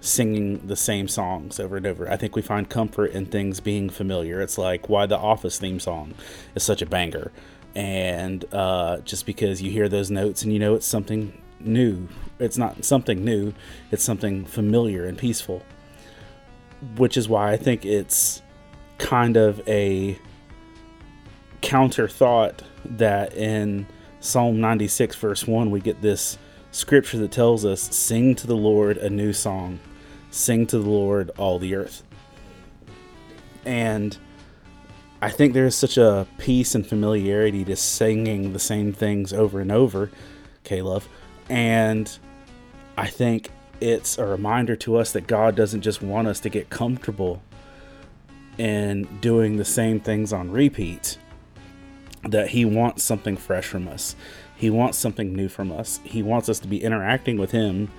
[0.00, 2.10] singing the same songs over and over.
[2.10, 4.40] I think we find comfort in things being familiar.
[4.40, 6.14] It's like why the Office theme song
[6.54, 7.30] is such a banger,
[7.74, 12.08] and uh, just because you hear those notes and you know it's something new.
[12.38, 13.52] It's not something new.
[13.90, 15.62] It's something familiar and peaceful
[16.96, 18.42] which is why I think it's
[18.98, 20.18] kind of a
[21.60, 23.86] counter thought that in
[24.20, 26.38] Psalm 96, verse 1, we get this
[26.70, 29.80] scripture that tells us, Sing to the Lord a new song,
[30.30, 32.02] sing to the Lord all the earth.
[33.64, 34.16] And
[35.22, 39.70] I think there's such a peace and familiarity to singing the same things over and
[39.70, 40.10] over,
[40.70, 41.08] Love.
[41.48, 42.18] And
[42.96, 43.50] I think
[43.80, 47.42] it's a reminder to us that God doesn't just want us to get comfortable
[48.58, 51.18] in doing the same things on repeat,
[52.24, 54.14] that He wants something fresh from us.
[54.56, 56.00] He wants something new from us.
[56.04, 57.90] He wants us to be interacting with Him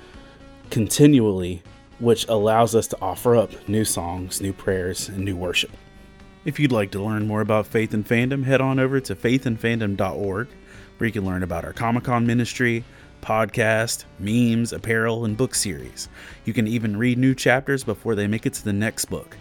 [0.69, 1.63] continually,
[1.99, 5.71] which allows us to offer up new songs, new prayers, and new worship.
[6.45, 10.47] If you'd like to learn more about Faith and Fandom, head on over to faithandfandom.org,
[10.97, 12.83] where you can learn about our Comic Con ministry,
[13.21, 16.09] podcast, memes, apparel, and book series.
[16.45, 19.37] You can even read new chapters before they make it to the next book.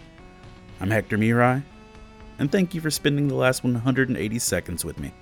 [0.79, 1.63] I'm Hector Mirai,
[2.39, 5.13] and thank you for spending the last 180 seconds with me.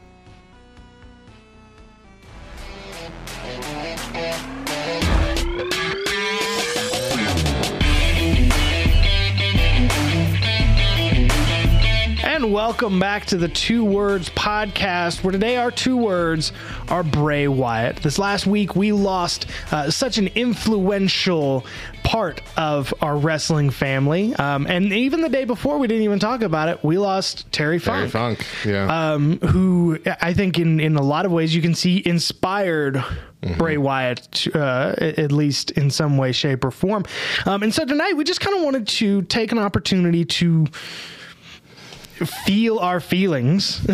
[12.39, 16.53] And welcome back to the Two Words podcast, where today our two words
[16.87, 17.97] are Bray Wyatt.
[17.97, 21.65] This last week, we lost uh, such an influential
[22.05, 24.33] part of our wrestling family.
[24.35, 27.77] Um, and even the day before, we didn't even talk about it, we lost Terry
[27.77, 28.09] Funk.
[28.09, 28.45] Terry Funk.
[28.63, 29.11] Yeah.
[29.13, 33.03] Um, who I think in, in a lot of ways you can see inspired
[33.57, 37.03] Bray Wyatt, uh, at least in some way, shape, or form.
[37.45, 40.67] Um, and so tonight we just kind of wanted to take an opportunity to
[42.25, 43.85] feel our feelings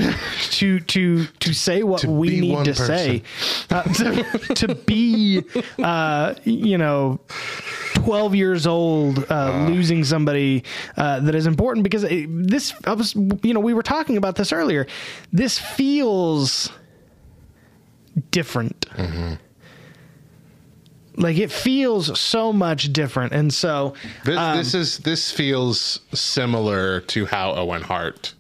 [0.51, 2.86] to to to say what To we need to person.
[2.86, 3.23] say
[3.69, 4.23] uh, to,
[4.55, 5.43] to be
[5.80, 7.19] uh, you know
[7.95, 10.63] 12 years old uh, losing somebody
[10.97, 14.36] uh, that is important because it, this I was you know we were talking about
[14.36, 14.86] this earlier.
[15.32, 16.69] This feels
[18.32, 18.86] different
[21.18, 23.93] like it feels so much different and so
[24.24, 28.34] This, um, this is this feels similar to how Owen Hart,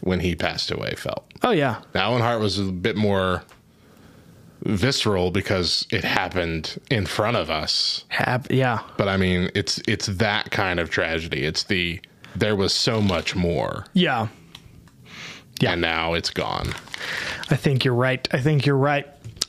[0.00, 1.24] when he passed away, felt.
[1.42, 3.42] oh yeah Now, Owen Hart was a bit more
[4.62, 8.04] visceral because it happened in front of us.
[8.08, 11.44] Hap- yeah But I mean, it's it's that kind of tragedy.
[11.44, 12.00] It's the
[12.36, 14.28] there was so much more, yeah
[15.60, 15.72] Yeah.
[15.72, 16.68] and now it's gone.
[17.50, 18.26] I think you're right.
[18.32, 19.06] I think you're right.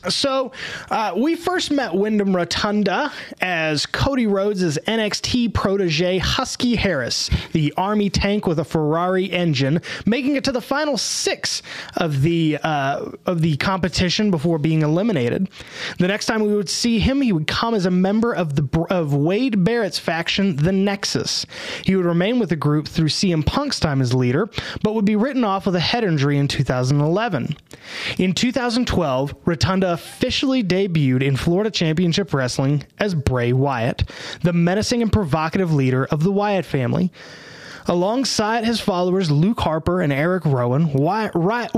[0.09, 0.51] So,
[0.91, 8.09] uh, we first met Windham Rotunda as Cody Rhodes' NXT protege Husky Harris, the Army
[8.09, 11.61] tank with a Ferrari engine, making it to the final six
[11.97, 15.49] of the uh, of the competition before being eliminated.
[15.97, 18.85] The next time we would see him, he would come as a member of the
[18.89, 21.45] of Wade Barrett's faction, the Nexus.
[21.83, 24.49] He would remain with the group through CM Punk's time as leader,
[24.83, 27.57] but would be written off with a head injury in 2011.
[28.17, 34.03] In 2012, Rotunda officially debuted in Florida Championship Wrestling as Bray Wyatt,
[34.43, 37.13] the menacing and provocative leader of the Wyatt family.
[37.87, 41.73] Alongside his followers Luke Harper and Eric Rowan, Wyatt, Wyatt,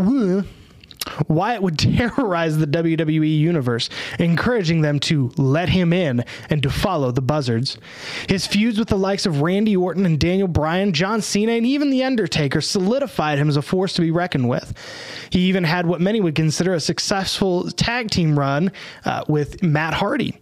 [1.28, 3.89] Wyatt would terrorize the WWE universe,
[4.20, 7.78] encouraging them to let him in and to follow the buzzards.
[8.28, 11.89] His feuds with the likes of Randy Orton and Daniel Bryan, John Cena, and even
[11.89, 14.74] The Undertaker solidified him as a force to be reckoned with.
[15.30, 18.72] He even had what many would consider a successful tag team run
[19.05, 20.39] uh, with Matt Hardy.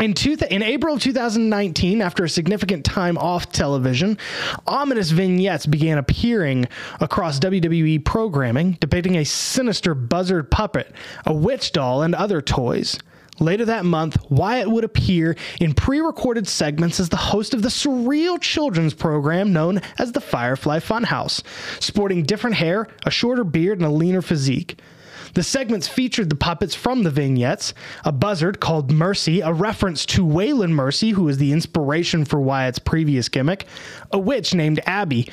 [0.00, 4.18] In, two in April of 2019, after a significant time off television,
[4.66, 6.66] ominous vignettes began appearing
[7.00, 10.92] across WWE programming, depicting a sinister buzzard puppet,
[11.24, 12.98] a witch doll, and other toys.
[13.38, 17.68] Later that month, Wyatt would appear in pre recorded segments as the host of the
[17.68, 21.42] surreal children's program known as the Firefly Funhouse,
[21.80, 24.78] sporting different hair, a shorter beard, and a leaner physique.
[25.34, 27.74] The segments featured the puppets from the vignettes,
[28.04, 32.78] a buzzard called Mercy, a reference to Waylon Mercy, who was the inspiration for Wyatt's
[32.78, 33.66] previous gimmick,
[34.12, 35.28] a witch named Abby,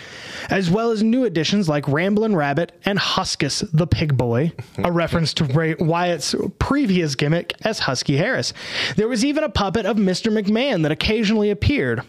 [0.50, 5.36] as well as new additions like Ramblin' Rabbit and Huskus the Pig Boy, a reference
[5.36, 8.54] to Ray- Wyatt's previous gimmick as Husky Harris.
[8.96, 10.32] There was even a puppet of Mr.
[10.32, 12.04] McMahon that occasionally appeared.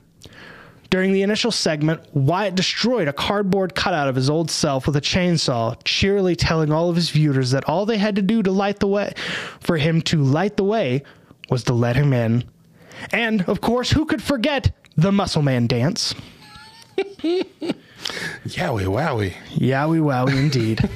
[0.92, 5.00] During the initial segment, Wyatt destroyed a cardboard cutout of his old self with a
[5.00, 8.78] chainsaw, cheerily telling all of his viewers that all they had to do to light
[8.78, 9.14] the way
[9.58, 11.02] for him to light the way
[11.48, 12.44] was to let him in.
[13.10, 16.14] And, of course, who could forget the Muscle Man dance?
[18.44, 19.34] Yowie wowie.
[19.54, 20.88] Yowie wowie indeed.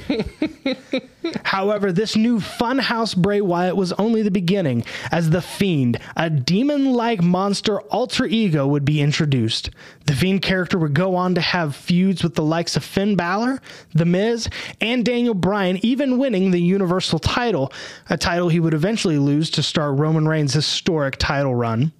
[1.43, 6.93] However, this new Funhouse Bray Wyatt was only the beginning, as The Fiend, a demon
[6.93, 9.69] like monster alter ego, would be introduced.
[10.05, 13.61] The Fiend character would go on to have feuds with the likes of Finn Balor,
[13.93, 14.49] The Miz,
[14.79, 17.71] and Daniel Bryan, even winning the Universal title,
[18.09, 21.91] a title he would eventually lose to start Roman Reigns' historic title run.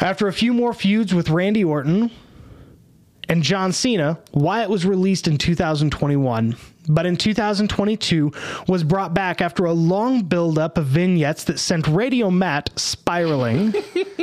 [0.00, 2.10] After a few more feuds with Randy Orton,
[3.28, 6.56] and John Cena, Wyatt was released in 2021,
[6.88, 8.32] but in 2022
[8.68, 13.74] was brought back after a long buildup of vignettes that sent Radio Matt spiraling.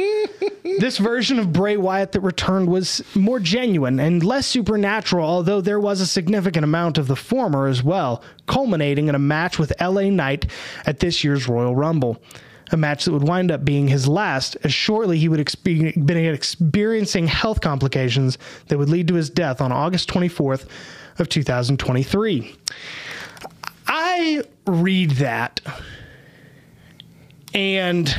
[0.79, 5.79] this version of Bray Wyatt that returned was more genuine and less supernatural, although there
[5.79, 10.09] was a significant amount of the former as well, culminating in a match with LA
[10.09, 10.47] Knight
[10.85, 12.21] at this year's Royal Rumble
[12.71, 17.27] a match that would wind up being his last, as shortly he would been experiencing
[17.27, 18.37] health complications
[18.67, 20.67] that would lead to his death on August 24th
[21.19, 22.55] of 2023.
[23.87, 25.61] I read that
[27.53, 28.15] and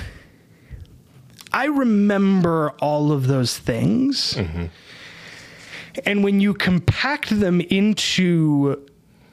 [1.53, 4.35] I remember all of those things.
[4.35, 4.67] Mm-hmm.
[6.05, 8.85] And when you compact them into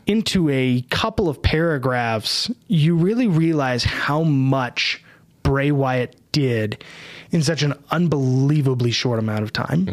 [0.08, 5.04] into a couple of paragraphs, you really realize how much
[5.44, 6.84] Bray Wyatt did
[7.32, 9.88] in such an unbelievably short amount of time.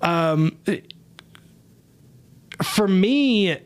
[0.00, 0.56] Um,
[2.62, 3.56] for me,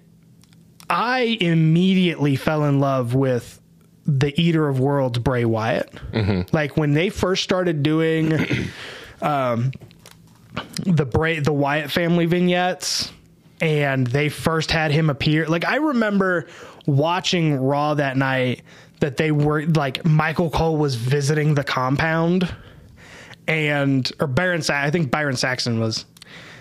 [0.90, 3.60] I immediately fell in love with
[4.04, 5.92] the Eater of Worlds, Bray Wyatt.
[6.52, 8.32] Like when they first started doing
[9.22, 9.72] um,
[10.84, 13.12] the Bray, the Wyatt family vignettes
[13.62, 15.46] and they first had him appear.
[15.46, 16.48] Like I remember
[16.84, 18.62] watching Raw that night
[19.00, 22.54] that they were like Michael Cole was visiting the compound,
[23.46, 26.04] and or Byron, I think Byron Saxton was.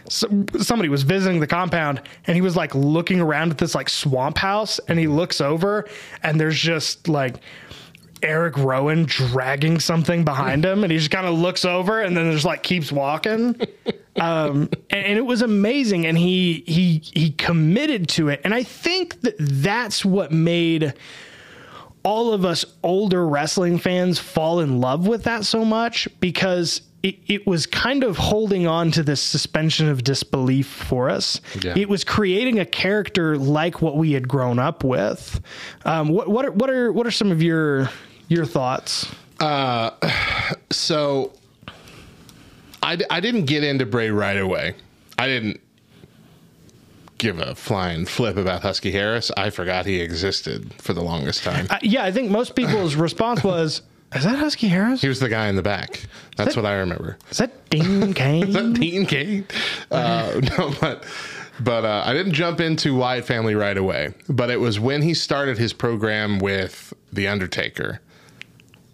[0.09, 0.27] So,
[0.59, 4.37] somebody was visiting the compound and he was like looking around at this like swamp
[4.37, 5.87] house and he looks over
[6.21, 7.35] and there's just like
[8.23, 12.31] Eric Rowan dragging something behind him, and he just kind of looks over and then
[12.31, 13.59] just like keeps walking.
[14.17, 18.63] Um, and, and it was amazing, and he he he committed to it, and I
[18.63, 20.93] think that that's what made
[22.03, 27.17] all of us older wrestling fans fall in love with that so much because it,
[27.27, 31.41] it was kind of holding on to this suspension of disbelief for us.
[31.61, 31.73] Yeah.
[31.75, 35.41] It was creating a character like what we had grown up with.
[35.85, 37.89] Um, what what are, what are what are some of your
[38.31, 39.07] your thoughts?
[40.71, 41.33] So
[42.83, 44.75] I, I didn't get into Bray right away.
[45.17, 45.59] I didn't
[47.17, 49.31] give a flying flip about Husky Harris.
[49.37, 51.67] I forgot he existed for the longest time.
[51.69, 53.81] Uh, yeah, I think most people's response was,
[54.15, 55.01] "Is that Husky Harris?
[55.01, 56.05] He was the guy in the back.
[56.37, 57.17] That's what I remember.
[57.29, 59.45] Is that Dean Kane?" Is that Dean Kane.
[59.91, 61.05] Uh, no, but
[61.59, 64.13] but uh, I didn't jump into Wyatt Family right away.
[64.27, 68.01] But it was when he started his program with the Undertaker,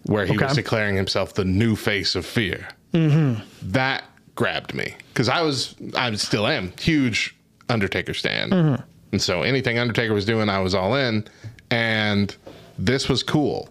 [0.08, 2.68] where he was declaring himself the new face of fear.
[2.94, 3.42] Mm-hmm.
[3.72, 4.04] That
[4.36, 7.36] grabbed me because I was I still am huge
[7.70, 11.26] Undertaker stan, and so anything Undertaker was doing, I was all in.
[11.70, 12.36] And
[12.80, 13.70] this was cool,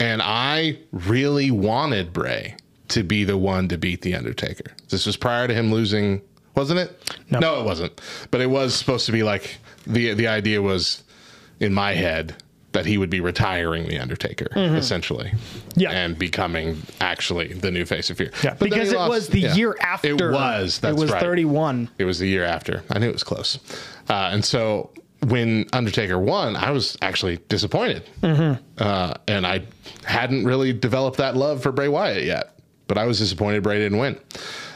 [0.00, 2.56] and I really wanted Bray
[2.88, 4.72] to be the one to beat the Undertaker.
[4.88, 6.22] This was prior to him losing,
[6.54, 7.14] wasn't it?
[7.30, 8.00] No, it wasn't.
[8.30, 11.02] But it was supposed to be like the the idea was
[11.60, 12.36] in my head
[12.76, 15.32] that he would be retiring the Undertaker essentially,
[15.76, 15.90] Yeah.
[15.90, 18.30] and becoming actually the new face of fear.
[18.42, 19.54] Yeah, But because it lost- was the yeah.
[19.54, 20.08] year after.
[20.08, 20.78] It was.
[20.80, 21.20] That's it was right.
[21.22, 21.88] 31.
[21.98, 22.82] It was the year after.
[22.90, 23.58] I knew it was close.
[24.08, 24.90] Uh, and so
[25.26, 28.02] when Undertaker won, I was actually disappointed.
[28.22, 29.62] Uh, and I
[30.04, 32.58] hadn't really developed that love for Bray Wyatt yet,
[32.88, 34.18] but I was disappointed Bray didn't win.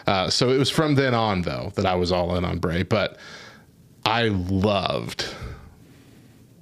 [0.07, 2.83] Uh, so it was from then on, though, that I was all in on Bray.
[2.83, 3.19] But
[4.07, 5.27] I loved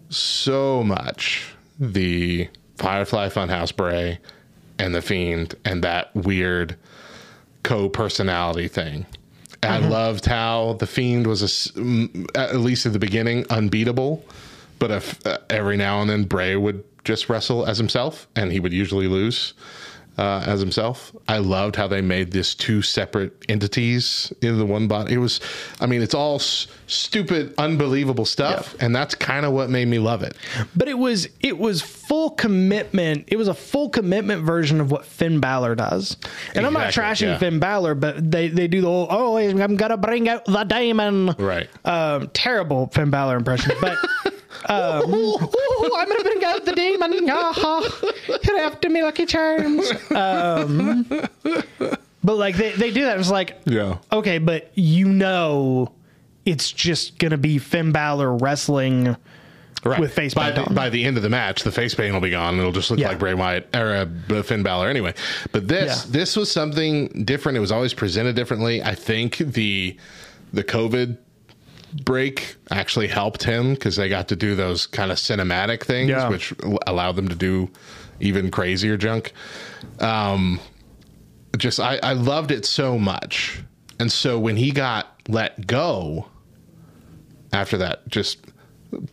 [0.09, 4.19] so much the Firefly Funhouse Bray
[4.79, 6.77] and the Fiend and that weird
[7.63, 9.07] co personality thing.
[9.63, 14.25] I loved how the Fiend was, a at least at the beginning, unbeatable.
[14.79, 18.61] But if uh, every now and then Bray would just wrestle as himself, and he
[18.61, 19.55] would usually lose
[20.19, 21.13] uh, as himself.
[21.29, 25.15] I loved how they made this two separate entities in the one body.
[25.15, 25.41] It was,
[25.81, 29.99] I mean, it's all s- stupid, unbelievable stuff, and that's kind of what made me
[30.01, 30.37] love it.
[30.75, 33.25] But it was it was full commitment.
[33.29, 36.17] It was a full commitment version of what Finn Balor does.
[36.55, 37.39] And I'm not trashing yeah.
[37.39, 41.35] Finn Balor, but they they do the whole oh I'm gonna bring out the demon.
[41.39, 41.69] Right.
[41.87, 43.97] Um, terrible Finn Balor impression, but.
[44.67, 47.29] Um, ooh, I'm gonna bring out the demon.
[47.31, 47.83] Ah,
[48.27, 49.91] Hit after me, Lucky Charms.
[50.15, 51.05] Um,
[52.25, 53.19] but like they, they do that.
[53.19, 53.99] It's like Yeah.
[54.13, 55.93] okay, but you know,
[56.45, 59.17] it's just gonna be Finn Balor wrestling
[59.85, 60.01] Right.
[60.01, 60.75] with face by paint the, on.
[60.75, 62.59] by the end of the match, the face paint will be gone.
[62.59, 63.11] It'll just look Yeah.
[63.11, 65.15] like Bray Wyatt or uh, Finn Balor anyway.
[65.53, 66.11] But this Yeah.
[66.13, 67.57] this was something different.
[67.57, 68.83] It was always presented differently.
[68.83, 69.97] I think the
[70.53, 71.19] the COVID
[72.05, 76.29] break actually helped him because they got to do those kind of cinematic things, Yeah.
[76.29, 76.53] which
[76.87, 77.71] allowed them to do
[78.21, 79.33] even crazier junk.
[80.01, 80.61] Um,
[81.57, 83.63] just I, I loved it so much,
[83.99, 86.29] and so when he got let go
[87.53, 88.39] after that, just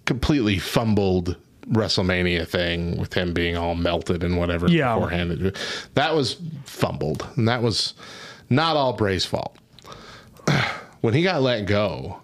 [0.05, 1.38] completely fumbled
[1.69, 4.93] WrestleMania thing with him being all melted and whatever Yeah.
[4.95, 5.57] beforehand.
[5.95, 7.93] That was fumbled, and that was
[8.49, 9.57] not all Bray's fault.
[11.01, 12.19] When he got let go,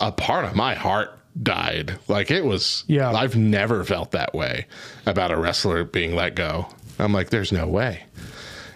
[0.00, 1.98] a part of my heart died.
[2.08, 3.10] Like it was, Yeah.
[3.12, 4.66] I've never felt that way
[5.06, 6.66] about a wrestler being let go.
[6.98, 8.04] I'm like, there's no way.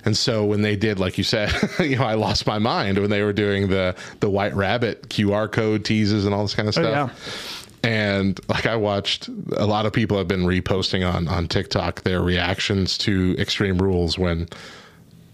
[0.05, 3.11] And so when they did, like you said, you know, I lost my mind when
[3.11, 6.79] they were doing the the White Rabbit QR code teases and all this kind of
[6.79, 7.69] oh, stuff.
[7.85, 12.23] And like I watched, a lot of people have been reposting on on TikTok their
[12.23, 14.49] reactions to Extreme Rules when,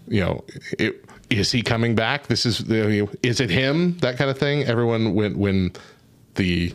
[0.07, 0.43] you know,
[0.77, 2.27] it is he coming back?
[2.27, 3.97] This is the is it him?
[3.99, 4.63] That kind of thing.
[4.63, 5.71] Everyone went when
[6.35, 6.73] the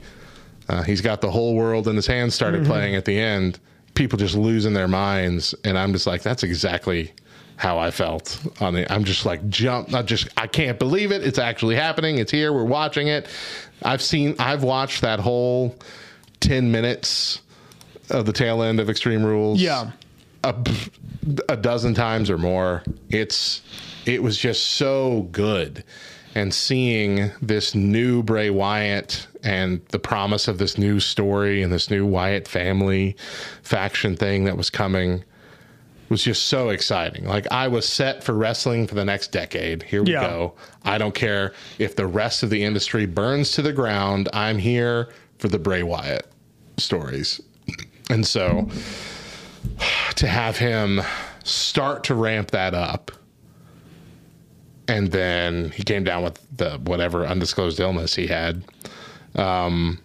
[0.68, 3.58] uh, he's got the whole world in his hands started playing at the end.
[3.94, 7.12] People just losing their minds, and I'm just like, that's exactly
[7.56, 8.90] how I felt on the.
[8.92, 9.90] I'm just like jump.
[9.90, 11.22] Not just I can't believe it.
[11.22, 12.18] It's actually happening.
[12.18, 12.52] It's here.
[12.52, 13.28] We're watching it.
[13.82, 14.36] I've seen.
[14.38, 15.76] I've watched that whole
[16.40, 17.42] ten minutes
[18.10, 19.60] of the tail end of Extreme Rules.
[19.60, 19.90] Yeah.
[20.44, 20.54] a,
[21.48, 22.82] a dozen times or more.
[23.10, 23.60] It's
[24.06, 25.84] it was just so good,
[26.34, 31.90] and seeing this new Bray Wyatt and the promise of this new story and this
[31.90, 33.16] new Wyatt family
[33.62, 35.24] faction thing that was coming
[36.08, 37.24] was just so exciting.
[37.24, 39.82] Like I was set for wrestling for the next decade.
[39.84, 40.22] Here we Yeah.
[40.22, 40.54] go.
[40.84, 44.28] I don't care if the rest of the industry burns to the ground.
[44.32, 46.26] I'm here for the Bray Wyatt
[46.78, 47.40] stories.
[48.10, 48.68] And so
[50.16, 51.00] to have him
[51.44, 53.12] start to ramp that up.
[54.90, 58.62] And then he came down with the whatever undisclosed illness he had.
[59.36, 60.00] Um,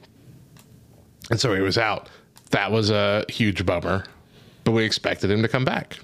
[1.32, 2.08] and so he was out.
[2.52, 4.06] That was a huge bummer,
[4.64, 5.98] but we expected him to come back.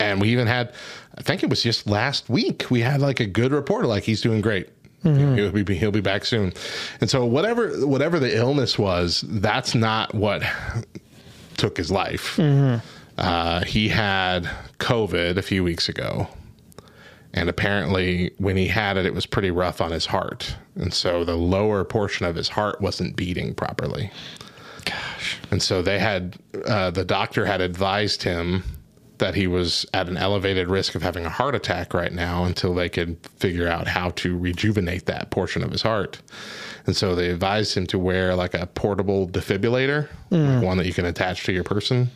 [0.00, 0.74] And we even had,
[1.16, 4.20] I think it was just last week, we had like a good report, like he's
[4.20, 4.68] doing great.
[5.36, 6.54] He'll be he'll be back soon,
[7.00, 10.42] and so whatever whatever the illness was, that's not what
[11.58, 12.38] took his life.
[13.18, 16.26] Uh, he had COVID a few weeks ago,
[17.34, 21.24] and apparently when he had it, it was pretty rough on his heart, and so
[21.24, 24.10] the lower portion of his heart wasn't beating properly.
[24.86, 25.38] Gosh!
[25.50, 28.64] And so they had uh, the doctor had advised him
[29.18, 32.74] that he was at an elevated risk of having a heart attack right now until
[32.74, 36.20] they could figure out how to rejuvenate that portion of his heart.
[36.86, 40.92] And so they advised him to wear like a portable defibrillator, like one that you
[40.92, 42.10] can attach to your person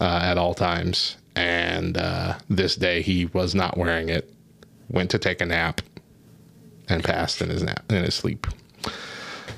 [0.00, 1.16] uh, at all times.
[1.36, 4.30] And uh, this day he was not wearing it,
[4.94, 5.80] went to take a nap,
[6.88, 8.46] and passed in his nap in his sleep.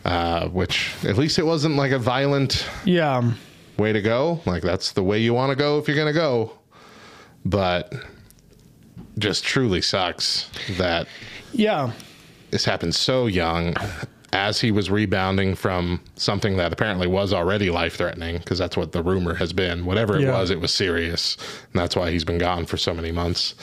[0.04, 3.32] Uh, which at least it wasn't like a violent Yeah.
[3.76, 4.40] way to go.
[4.46, 6.52] Like that's the way you want to go if you're going to go.
[7.44, 7.92] But
[9.18, 11.08] just truly sucks that
[11.52, 11.90] Yeah.
[12.52, 13.74] this happened so young
[14.32, 18.92] as he was rebounding from something that apparently was already life threatening because that's what
[18.92, 19.84] the rumor has been.
[19.86, 20.38] Whatever it Yeah.
[20.38, 21.36] was, it was serious.
[21.72, 23.54] And that's why he's been gone for so many months.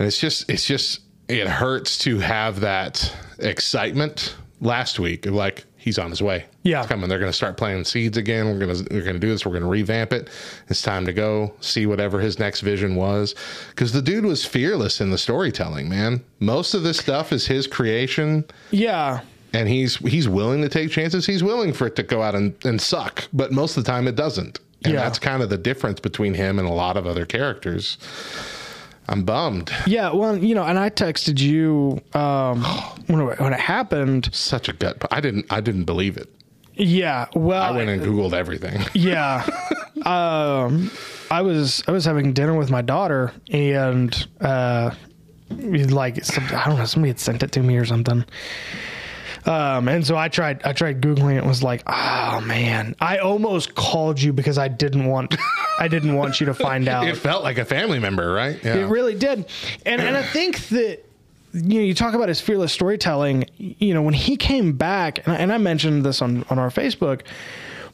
[0.00, 5.66] And it's just it's just it hurts to have that excitement last week of like
[5.76, 6.46] he's on his way.
[6.62, 6.80] Yeah.
[6.80, 7.08] It's coming.
[7.10, 8.46] They're going to start planting seeds again.
[8.46, 9.44] We're going to we're going to do this.
[9.44, 10.30] We're going to revamp it.
[10.68, 13.34] It's time to go see whatever his next vision was
[13.76, 16.22] cuz the dude was fearless in the storytelling, man.
[16.38, 19.20] Most of this stuff is his creation Yeah.
[19.52, 21.26] and he's he's willing to take chances.
[21.26, 24.08] He's willing for it to go out and, and suck, but most of the time
[24.08, 24.60] it doesn't.
[24.82, 25.00] And Yeah.
[25.02, 27.98] that's kind of the difference between him and a lot of other characters.
[29.08, 29.72] I'm bummed.
[29.86, 30.12] Yeah.
[30.12, 32.62] Well, you know, and I texted you um,
[33.06, 34.30] when, it, when it happened.
[34.32, 35.04] Such a gut.
[35.10, 36.28] I didn't I didn't believe it.
[36.74, 37.26] Yeah.
[37.34, 38.80] Well, I went and googled everything.
[38.94, 39.44] Yeah.
[40.04, 40.90] um,
[41.30, 44.94] I was I was having dinner with my daughter and uh,
[45.50, 48.24] like some, I don't know somebody had sent it to me or something.
[49.46, 53.18] Um, and so I tried I tried googling it and was like, oh man, I
[53.18, 55.34] almost called you because I didn't want
[55.78, 57.08] I didn't want you to find out.
[57.08, 58.62] It felt like a family member, right?
[58.62, 58.76] Yeah.
[58.76, 59.46] It really did.
[59.86, 61.00] And and I think that
[61.52, 65.34] you know, you talk about his fearless storytelling, you know, when he came back and
[65.34, 67.22] I, and I mentioned this on on our Facebook,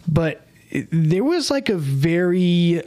[0.08, 2.82] but it- there was like a very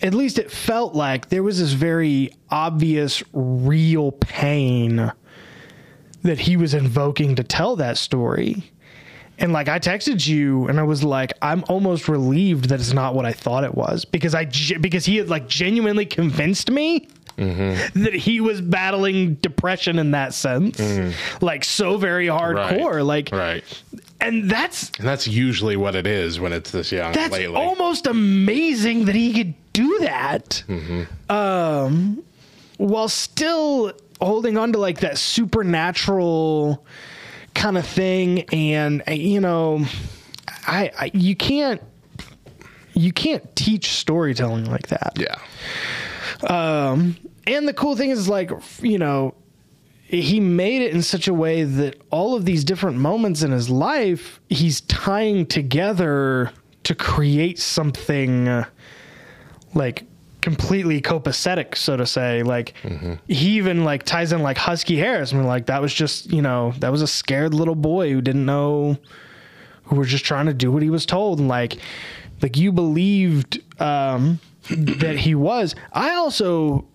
[0.00, 5.10] at least it felt like there was this very obvious real pain
[6.28, 8.62] that he was invoking to tell that story.
[9.38, 13.14] And like I texted you and I was like I'm almost relieved that it's not
[13.14, 14.44] what I thought it was because I
[14.80, 17.08] because he had like genuinely convinced me
[17.38, 18.02] mm-hmm.
[18.02, 20.76] that he was battling depression in that sense.
[20.78, 21.44] Mm-hmm.
[21.44, 23.00] Like so very hardcore Right.
[23.02, 23.82] like right.
[24.20, 27.54] and that's And that's usually what it is when it's this young that's lately.
[27.56, 30.64] almost amazing that he could do that.
[30.68, 31.32] Mm-hmm.
[31.32, 32.24] Um,
[32.78, 36.84] while still holding on to like that supernatural
[37.54, 39.84] kind of thing, and you know,
[40.66, 41.82] I, I you can't
[42.94, 45.16] you can't teach storytelling like that.
[45.16, 45.36] yeah.
[46.48, 47.16] Um
[47.48, 48.50] and the cool thing is, like,
[48.82, 49.34] you know,
[50.02, 53.70] he made it in such a way that all of these different moments in his
[53.70, 56.52] life, he's tying together
[56.84, 58.64] to create something
[59.74, 60.04] like
[60.48, 62.42] completely copacetic, so to say.
[62.42, 62.74] Like,
[63.28, 66.42] he even like ties in like Husky Harris, and we're like, that was just, you
[66.42, 68.96] know, that was a scared little boy who didn't know,
[69.84, 71.76] who was just trying to do what he was told, and like,
[72.42, 74.40] like you believed um,
[74.70, 75.74] that he was.
[75.92, 76.86] I also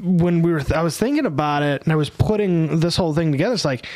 [0.00, 3.30] when we were I was thinking about it and I was putting this whole thing
[3.30, 3.86] together it's like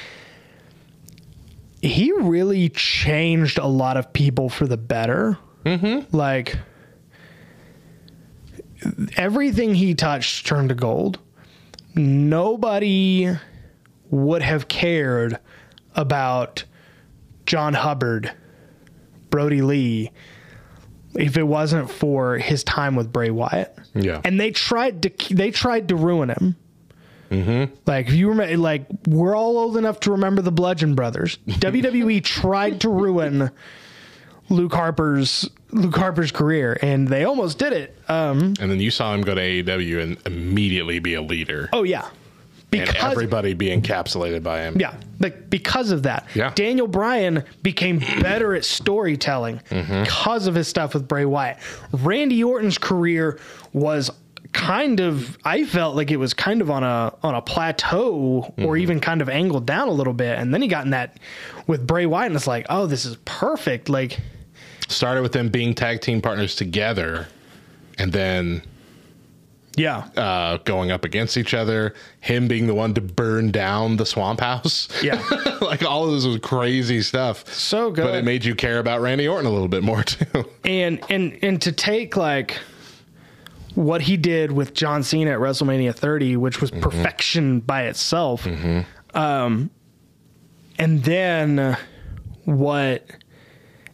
[1.82, 6.16] he really changed a lot of people for the better mm-hmm.
[6.16, 6.56] like
[9.16, 11.18] everything he touched turned to gold
[11.94, 13.28] nobody
[14.10, 15.38] would have cared
[15.94, 16.64] about
[17.46, 18.32] John Hubbard
[19.30, 20.10] Brodie Lee
[21.14, 24.20] if it wasn't for his time with Bray Wyatt Yeah.
[24.24, 26.56] and they tried to they tried to ruin him.
[27.30, 27.74] Mm-hmm.
[27.86, 31.38] Like if you remember, like we're all old enough to remember the Bludgeon Brothers.
[31.48, 33.50] WWE tried to ruin
[34.48, 37.96] Luke Harper's Luke Harper's career, and they almost did it.
[38.08, 41.68] Um, and then you saw him go to AEW and immediately be a leader.
[41.72, 42.04] oh yeah,
[42.72, 44.76] and Because- everybody be encapsulated by him.
[44.78, 46.26] Yeah, like because of that.
[46.34, 46.52] Yeah.
[46.54, 50.04] Daniel Bryan became better at storytelling Mm-hmm.
[50.04, 51.58] because of his stuff with Bray Wyatt.
[51.92, 53.38] Randy Orton's career
[53.72, 54.10] was
[54.52, 58.64] kind of I felt like it was kind of on a on a plateau Mm-hmm.
[58.64, 61.18] or even kind of angled down a little bit and then he got in that
[61.66, 64.18] with Bray Wyatt and it's like, "Oh, this is perfect." Like
[64.88, 67.26] Started with them being tag team partners together,
[67.98, 68.62] and then
[69.76, 70.08] yeah.
[70.16, 71.94] uh, going up against each other.
[72.20, 74.88] Him being the one to burn down the swamp house.
[75.02, 75.22] Yeah.
[75.60, 77.52] like all of this was crazy stuff.
[77.52, 78.04] So good.
[78.04, 80.48] But it made you care about Randy Orton a little bit more too.
[80.64, 82.58] and and and to take like
[83.74, 88.46] what he did with John Cena at WrestleMania 30, which was perfection by itself,
[89.14, 89.70] um,
[90.78, 91.76] and then
[92.44, 93.06] what,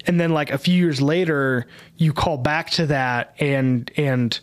[0.06, 4.38] and then like a few years later, you call back to that, and and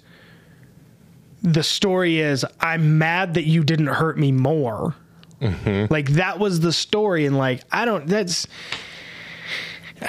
[1.41, 4.95] the story is, I'm mad that you didn't hurt me more.
[5.41, 5.91] Mm-hmm.
[5.91, 8.07] Like that was the story, and like I don't.
[8.07, 8.47] That's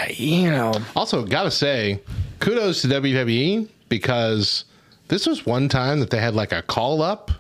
[0.08, 0.74] you know.
[0.96, 2.00] Also, gotta say,
[2.40, 4.64] kudos to WWE because
[5.08, 7.30] this was one time that they had like a call up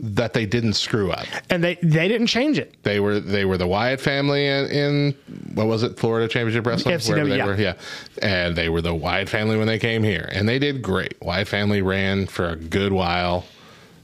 [0.00, 1.26] that they didn't screw up.
[1.50, 2.82] and they they didn't change it.
[2.82, 5.14] They were they were the Wyatt family in, in
[5.54, 5.98] what was it?
[5.98, 6.96] Florida Championship Wrestling?
[6.96, 7.46] FCW, Wherever they yeah.
[7.46, 7.74] were yeah.
[8.22, 10.28] And they were the Wyatt family when they came here.
[10.32, 11.20] And they did great.
[11.20, 13.44] Wyatt family ran for a good while.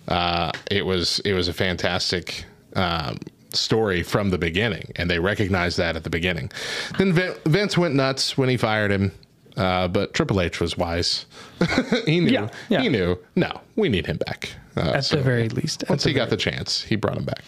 [0.09, 2.45] Uh, it was it was a fantastic
[2.76, 3.18] um,
[3.53, 4.92] story from the beginning.
[4.97, 6.51] And they recognized that at the beginning.
[6.99, 7.12] Then
[7.45, 9.12] Vince went nuts when he fired him
[9.57, 11.26] uh, but Triple H was wise
[12.07, 12.80] he knew Yeah, yeah.
[12.82, 15.84] he knew no we need him back uh, At so the very least.
[15.88, 17.42] Once he got the chance he brought him back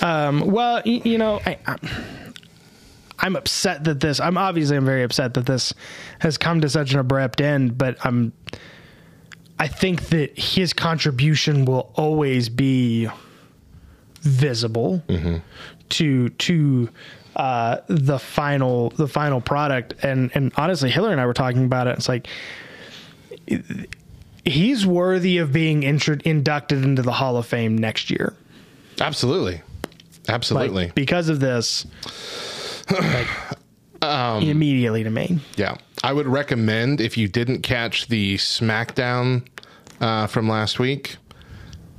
[0.00, 1.78] Well, y- you know, I, I'm,
[3.20, 4.20] I'm upset that this.
[4.20, 5.74] I'm obviously I'm very upset that this
[6.20, 7.76] has come to such an abrupt end.
[7.76, 8.32] But I'm.
[9.58, 13.08] I think that his contribution will always be
[14.20, 15.02] visible
[15.88, 16.88] to to
[17.38, 19.94] uh, the final the final product.
[20.02, 21.96] And and honestly, Hillary and I were talking about it.
[21.96, 22.26] It's like
[24.44, 28.34] he's worthy of being intro- inducted into the Hall of Fame next year.
[29.00, 29.54] absolutely
[30.26, 31.86] Like, absolutely because of this.
[32.90, 33.28] like,
[34.42, 35.38] immediately to me.
[35.56, 35.76] Yeah.
[36.02, 39.46] I would recommend if you didn't catch the SmackDown
[40.00, 41.16] uh, from last week,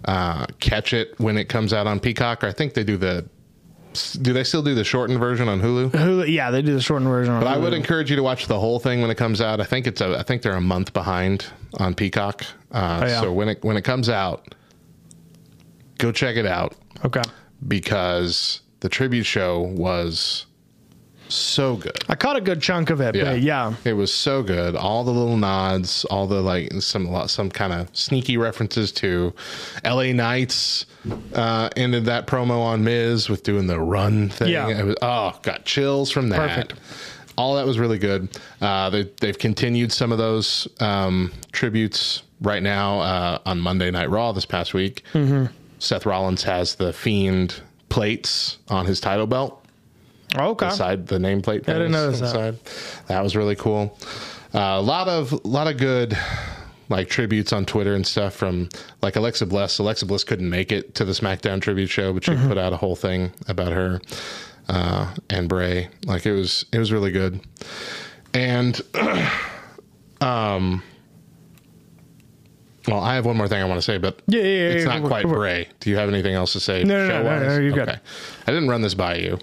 [0.06, 2.44] uh, catch it when it comes out on Peacock.
[2.44, 3.28] Or I think they do the.
[4.14, 5.92] Do they still do the shortened version on Hulu?
[5.92, 7.34] Hulu, yeah, they do the shortened version.
[7.34, 9.60] On But I would encourage you to watch the whole thing when it comes out.
[9.60, 10.18] I think it's a.
[10.18, 11.46] I think they're a month behind
[11.80, 12.44] on Peacock.
[12.72, 13.22] Uh, Oh, yeah.
[13.22, 14.54] So when it when it comes out,
[15.98, 16.76] go check it out
[17.06, 17.22] Okay,
[17.68, 20.46] because the tribute show was
[21.30, 22.04] so good.
[22.10, 23.16] I caught a good chunk of it.
[23.16, 23.74] Yeah, but yeah.
[23.86, 24.76] It was so good.
[24.76, 29.34] All the little nods, all the like some some kind of sneaky references to
[29.84, 30.14] L.A.
[30.14, 30.86] Knights.
[31.34, 34.50] Uh, ended that promo on Miz with doing the run thing.
[34.50, 34.68] Yeah.
[34.68, 36.50] It was, oh, got chills from that.
[36.50, 36.74] Perfect.
[37.38, 38.38] All that was really good.
[38.60, 44.10] Uh, they, they've continued some of those um, tributes right now uh, on Monday Night
[44.10, 45.04] Raw this past week.
[45.14, 45.46] Mm-hmm.
[45.80, 49.59] Seth Rollins has the Fiend plates on his title belt
[50.38, 51.68] Okay, the side the nameplate.
[51.68, 52.30] I didn't notice that.
[52.32, 52.56] Side.
[53.08, 53.98] That was really cool.
[54.54, 56.18] Uh, a lot of lot of good
[56.90, 58.68] like tributes on Twitter and stuff from
[59.02, 59.78] like Alexa Bliss.
[59.80, 62.48] Alexa Bliss couldn't make it to the SmackDown tribute show, but she Mm-hmm.
[62.48, 64.02] put out a whole thing about her
[64.68, 65.90] uh, and Bray.
[66.06, 67.42] Like it was it was really good.
[68.34, 68.80] And
[70.22, 70.84] um
[72.88, 74.86] well, I have one more thing I want to say, but Yeah, yeah, yeah, it's
[74.86, 75.28] yeah, not quite it.
[75.28, 75.68] Bray.
[75.80, 76.84] Do you have anything else to say?
[76.84, 77.88] No, no, no, no, no, good.
[77.90, 78.00] Okay.
[78.48, 79.38] I didn't run this by you.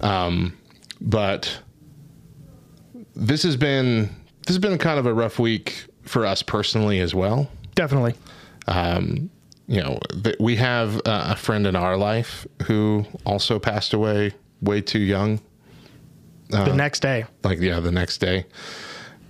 [0.00, 0.56] Um,
[1.00, 1.60] but
[3.14, 4.10] this has been
[4.46, 7.48] this has been kind of a rough week for us personally as well.
[7.74, 8.14] definitely.
[8.66, 9.30] Um,
[9.66, 14.32] you know, th- we have uh, a friend in our life who also passed away
[14.60, 15.40] way too young.
[16.50, 17.24] the next day.
[17.42, 18.44] like yeah the next day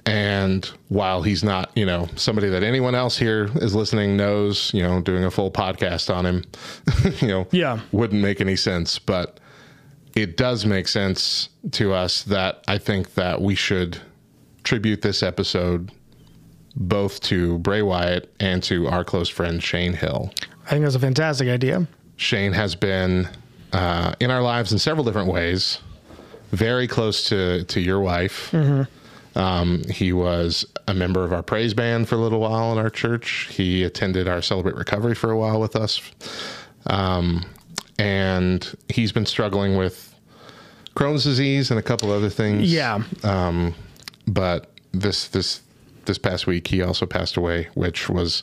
[0.07, 4.83] and while he's not you know somebody that anyone else here is listening knows you
[4.83, 6.45] know doing a full podcast on him
[7.23, 7.81] you know Yeah.
[7.93, 9.41] wouldn't make any sense but
[10.15, 13.99] it does make sense to us that i think that we should
[14.63, 15.91] tribute this episode
[16.77, 20.33] both to bray wyatt and to our close friend shane hill
[20.67, 21.87] I think that's a fantastic idea.
[22.17, 23.29] Shane has been
[23.73, 25.79] uh, in our lives in several different ways.
[26.53, 28.55] Very close to to your wife.
[29.37, 32.89] Um, he was a member of our praise band for a little while in our
[32.89, 33.49] church.
[33.51, 36.01] He attended our Celebrate Recovery for a while with us,
[36.87, 37.45] um,
[37.99, 40.15] and he's been struggling with
[40.95, 42.73] Crohn's disease and a couple other things.
[42.73, 43.75] Yeah, Um,
[44.27, 45.61] but this this
[46.05, 48.43] this past week he also passed away, which was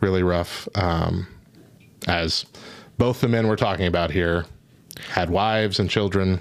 [0.00, 0.68] really rough.
[0.74, 1.26] Um,
[2.06, 2.46] as
[2.98, 4.46] both the men we're talking about here
[5.10, 6.40] had wives and children.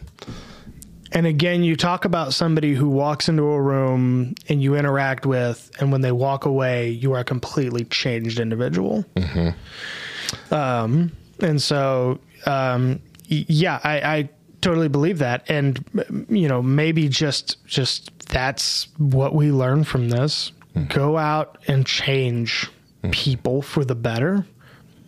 [1.12, 5.72] And again, you talk about somebody who walks into a room and you interact with,
[5.80, 9.04] and when they walk away, you are a completely changed individual.
[9.16, 10.54] Mm-hmm.
[10.54, 14.30] Um, and so, um, yeah, I, I
[14.62, 15.50] totally believe that.
[15.50, 15.84] And
[16.30, 20.52] you know, maybe just just that's what we learn from this.
[20.88, 22.70] Go out and change
[23.12, 24.46] people for the better.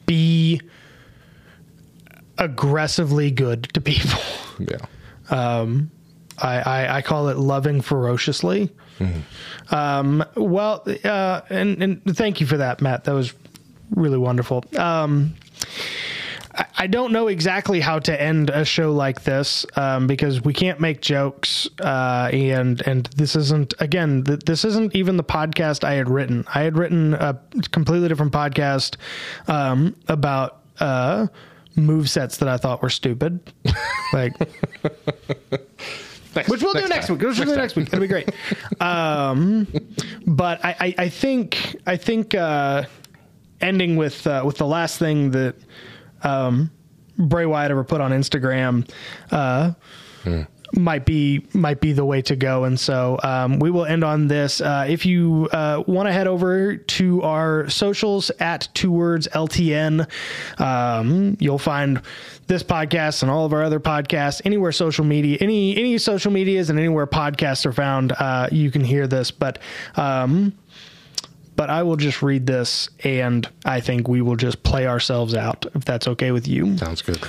[0.05, 0.59] Be
[2.37, 4.19] aggressively good to people.
[4.59, 4.77] Yeah.
[6.41, 8.69] I, I, I call it loving ferociously.
[9.69, 13.05] Um, well, uh, and, and thank you for that, Matt.
[13.05, 13.33] That was
[13.95, 14.63] really wonderful.
[14.77, 15.35] Um,
[16.53, 20.79] I, don't know exactly how to end a show like this um, because we can't
[20.79, 24.23] make jokes, uh, and and this isn't again.
[24.23, 26.45] Th- this isn't even the podcast I had written.
[26.53, 27.39] I had written a
[27.71, 28.97] completely different podcast
[29.47, 31.27] um, about uh,
[31.75, 33.39] move sets that I thought were stupid,
[34.13, 34.37] like
[36.47, 37.17] which we'll do next time.
[37.17, 37.27] week.
[37.27, 37.87] Which we'll do next week.
[37.87, 38.29] It'll be great.
[38.81, 39.67] um,
[40.25, 42.83] but I, I, I think I think uh,
[43.61, 45.55] ending with uh, with the last thing that
[46.23, 46.71] um,
[47.17, 48.89] Bray Wyatt ever put on Instagram
[49.31, 49.73] uh,
[50.73, 52.63] might be might be the way to go.
[52.63, 54.61] And so um, we will end on this.
[54.61, 60.09] Uh, if you uh, want to head over to our socials at two words LTN,
[60.59, 62.01] um, you'll find
[62.47, 66.69] this podcast and all of our other podcasts anywhere social media any any social medias
[66.69, 68.11] and anywhere podcasts are found.
[68.13, 69.59] Uh, you can hear this, but.
[69.95, 70.53] Um,
[71.61, 75.67] but I will just read this, and I think we will just play ourselves out,
[75.75, 76.75] if that's okay with you.
[76.75, 77.21] Sounds good.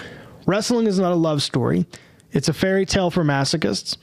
[0.47, 1.85] Wrestling is not a love story.
[2.31, 3.99] It's a fairy tale for masochists,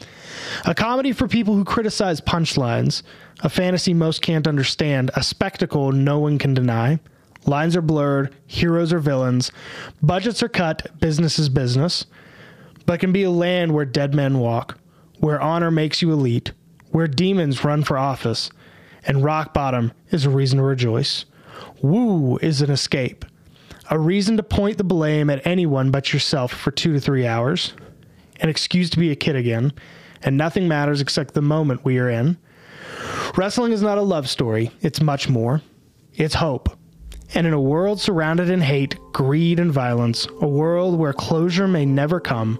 [0.68, 3.02] a comedy for people who criticize punchlines,
[3.40, 7.00] a fantasy most can't understand, a spectacle no one can deny.
[7.48, 9.52] Lines are blurred, heroes are villains,
[10.04, 12.06] budgets are cut, business is business,
[12.86, 14.78] but can be a land where dead men walk,
[15.22, 16.52] where honor makes you elite,
[16.92, 18.52] where demons run for office,
[19.06, 21.26] and rock bottom is a reason to rejoice.
[21.82, 23.26] Woo is an escape
[23.90, 27.74] a reason to point the blame at anyone but yourself for two to three hours,
[28.40, 29.74] an excuse to be a kid again,
[30.22, 32.38] and nothing matters except the moment we are in.
[33.36, 35.62] Wrestling is not a love story, it's much more.
[36.14, 36.78] It's hope.
[37.34, 41.86] And in a world surrounded in hate, greed, and violence, a world where closure may
[41.86, 42.60] never come,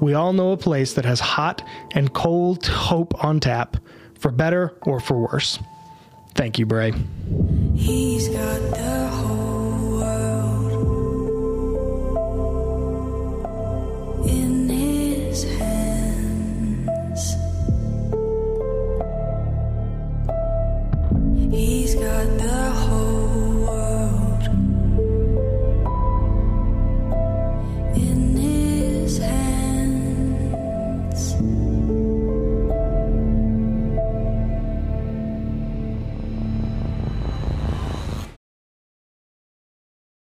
[0.00, 3.76] we all know a place that has hot and cold hope on tap,
[4.18, 5.58] for better or for worse.
[6.34, 6.92] Thank you, Bray.
[7.74, 11.48] He's got the whole world
[14.28, 17.34] in his hands.
[21.50, 23.11] He's got the whole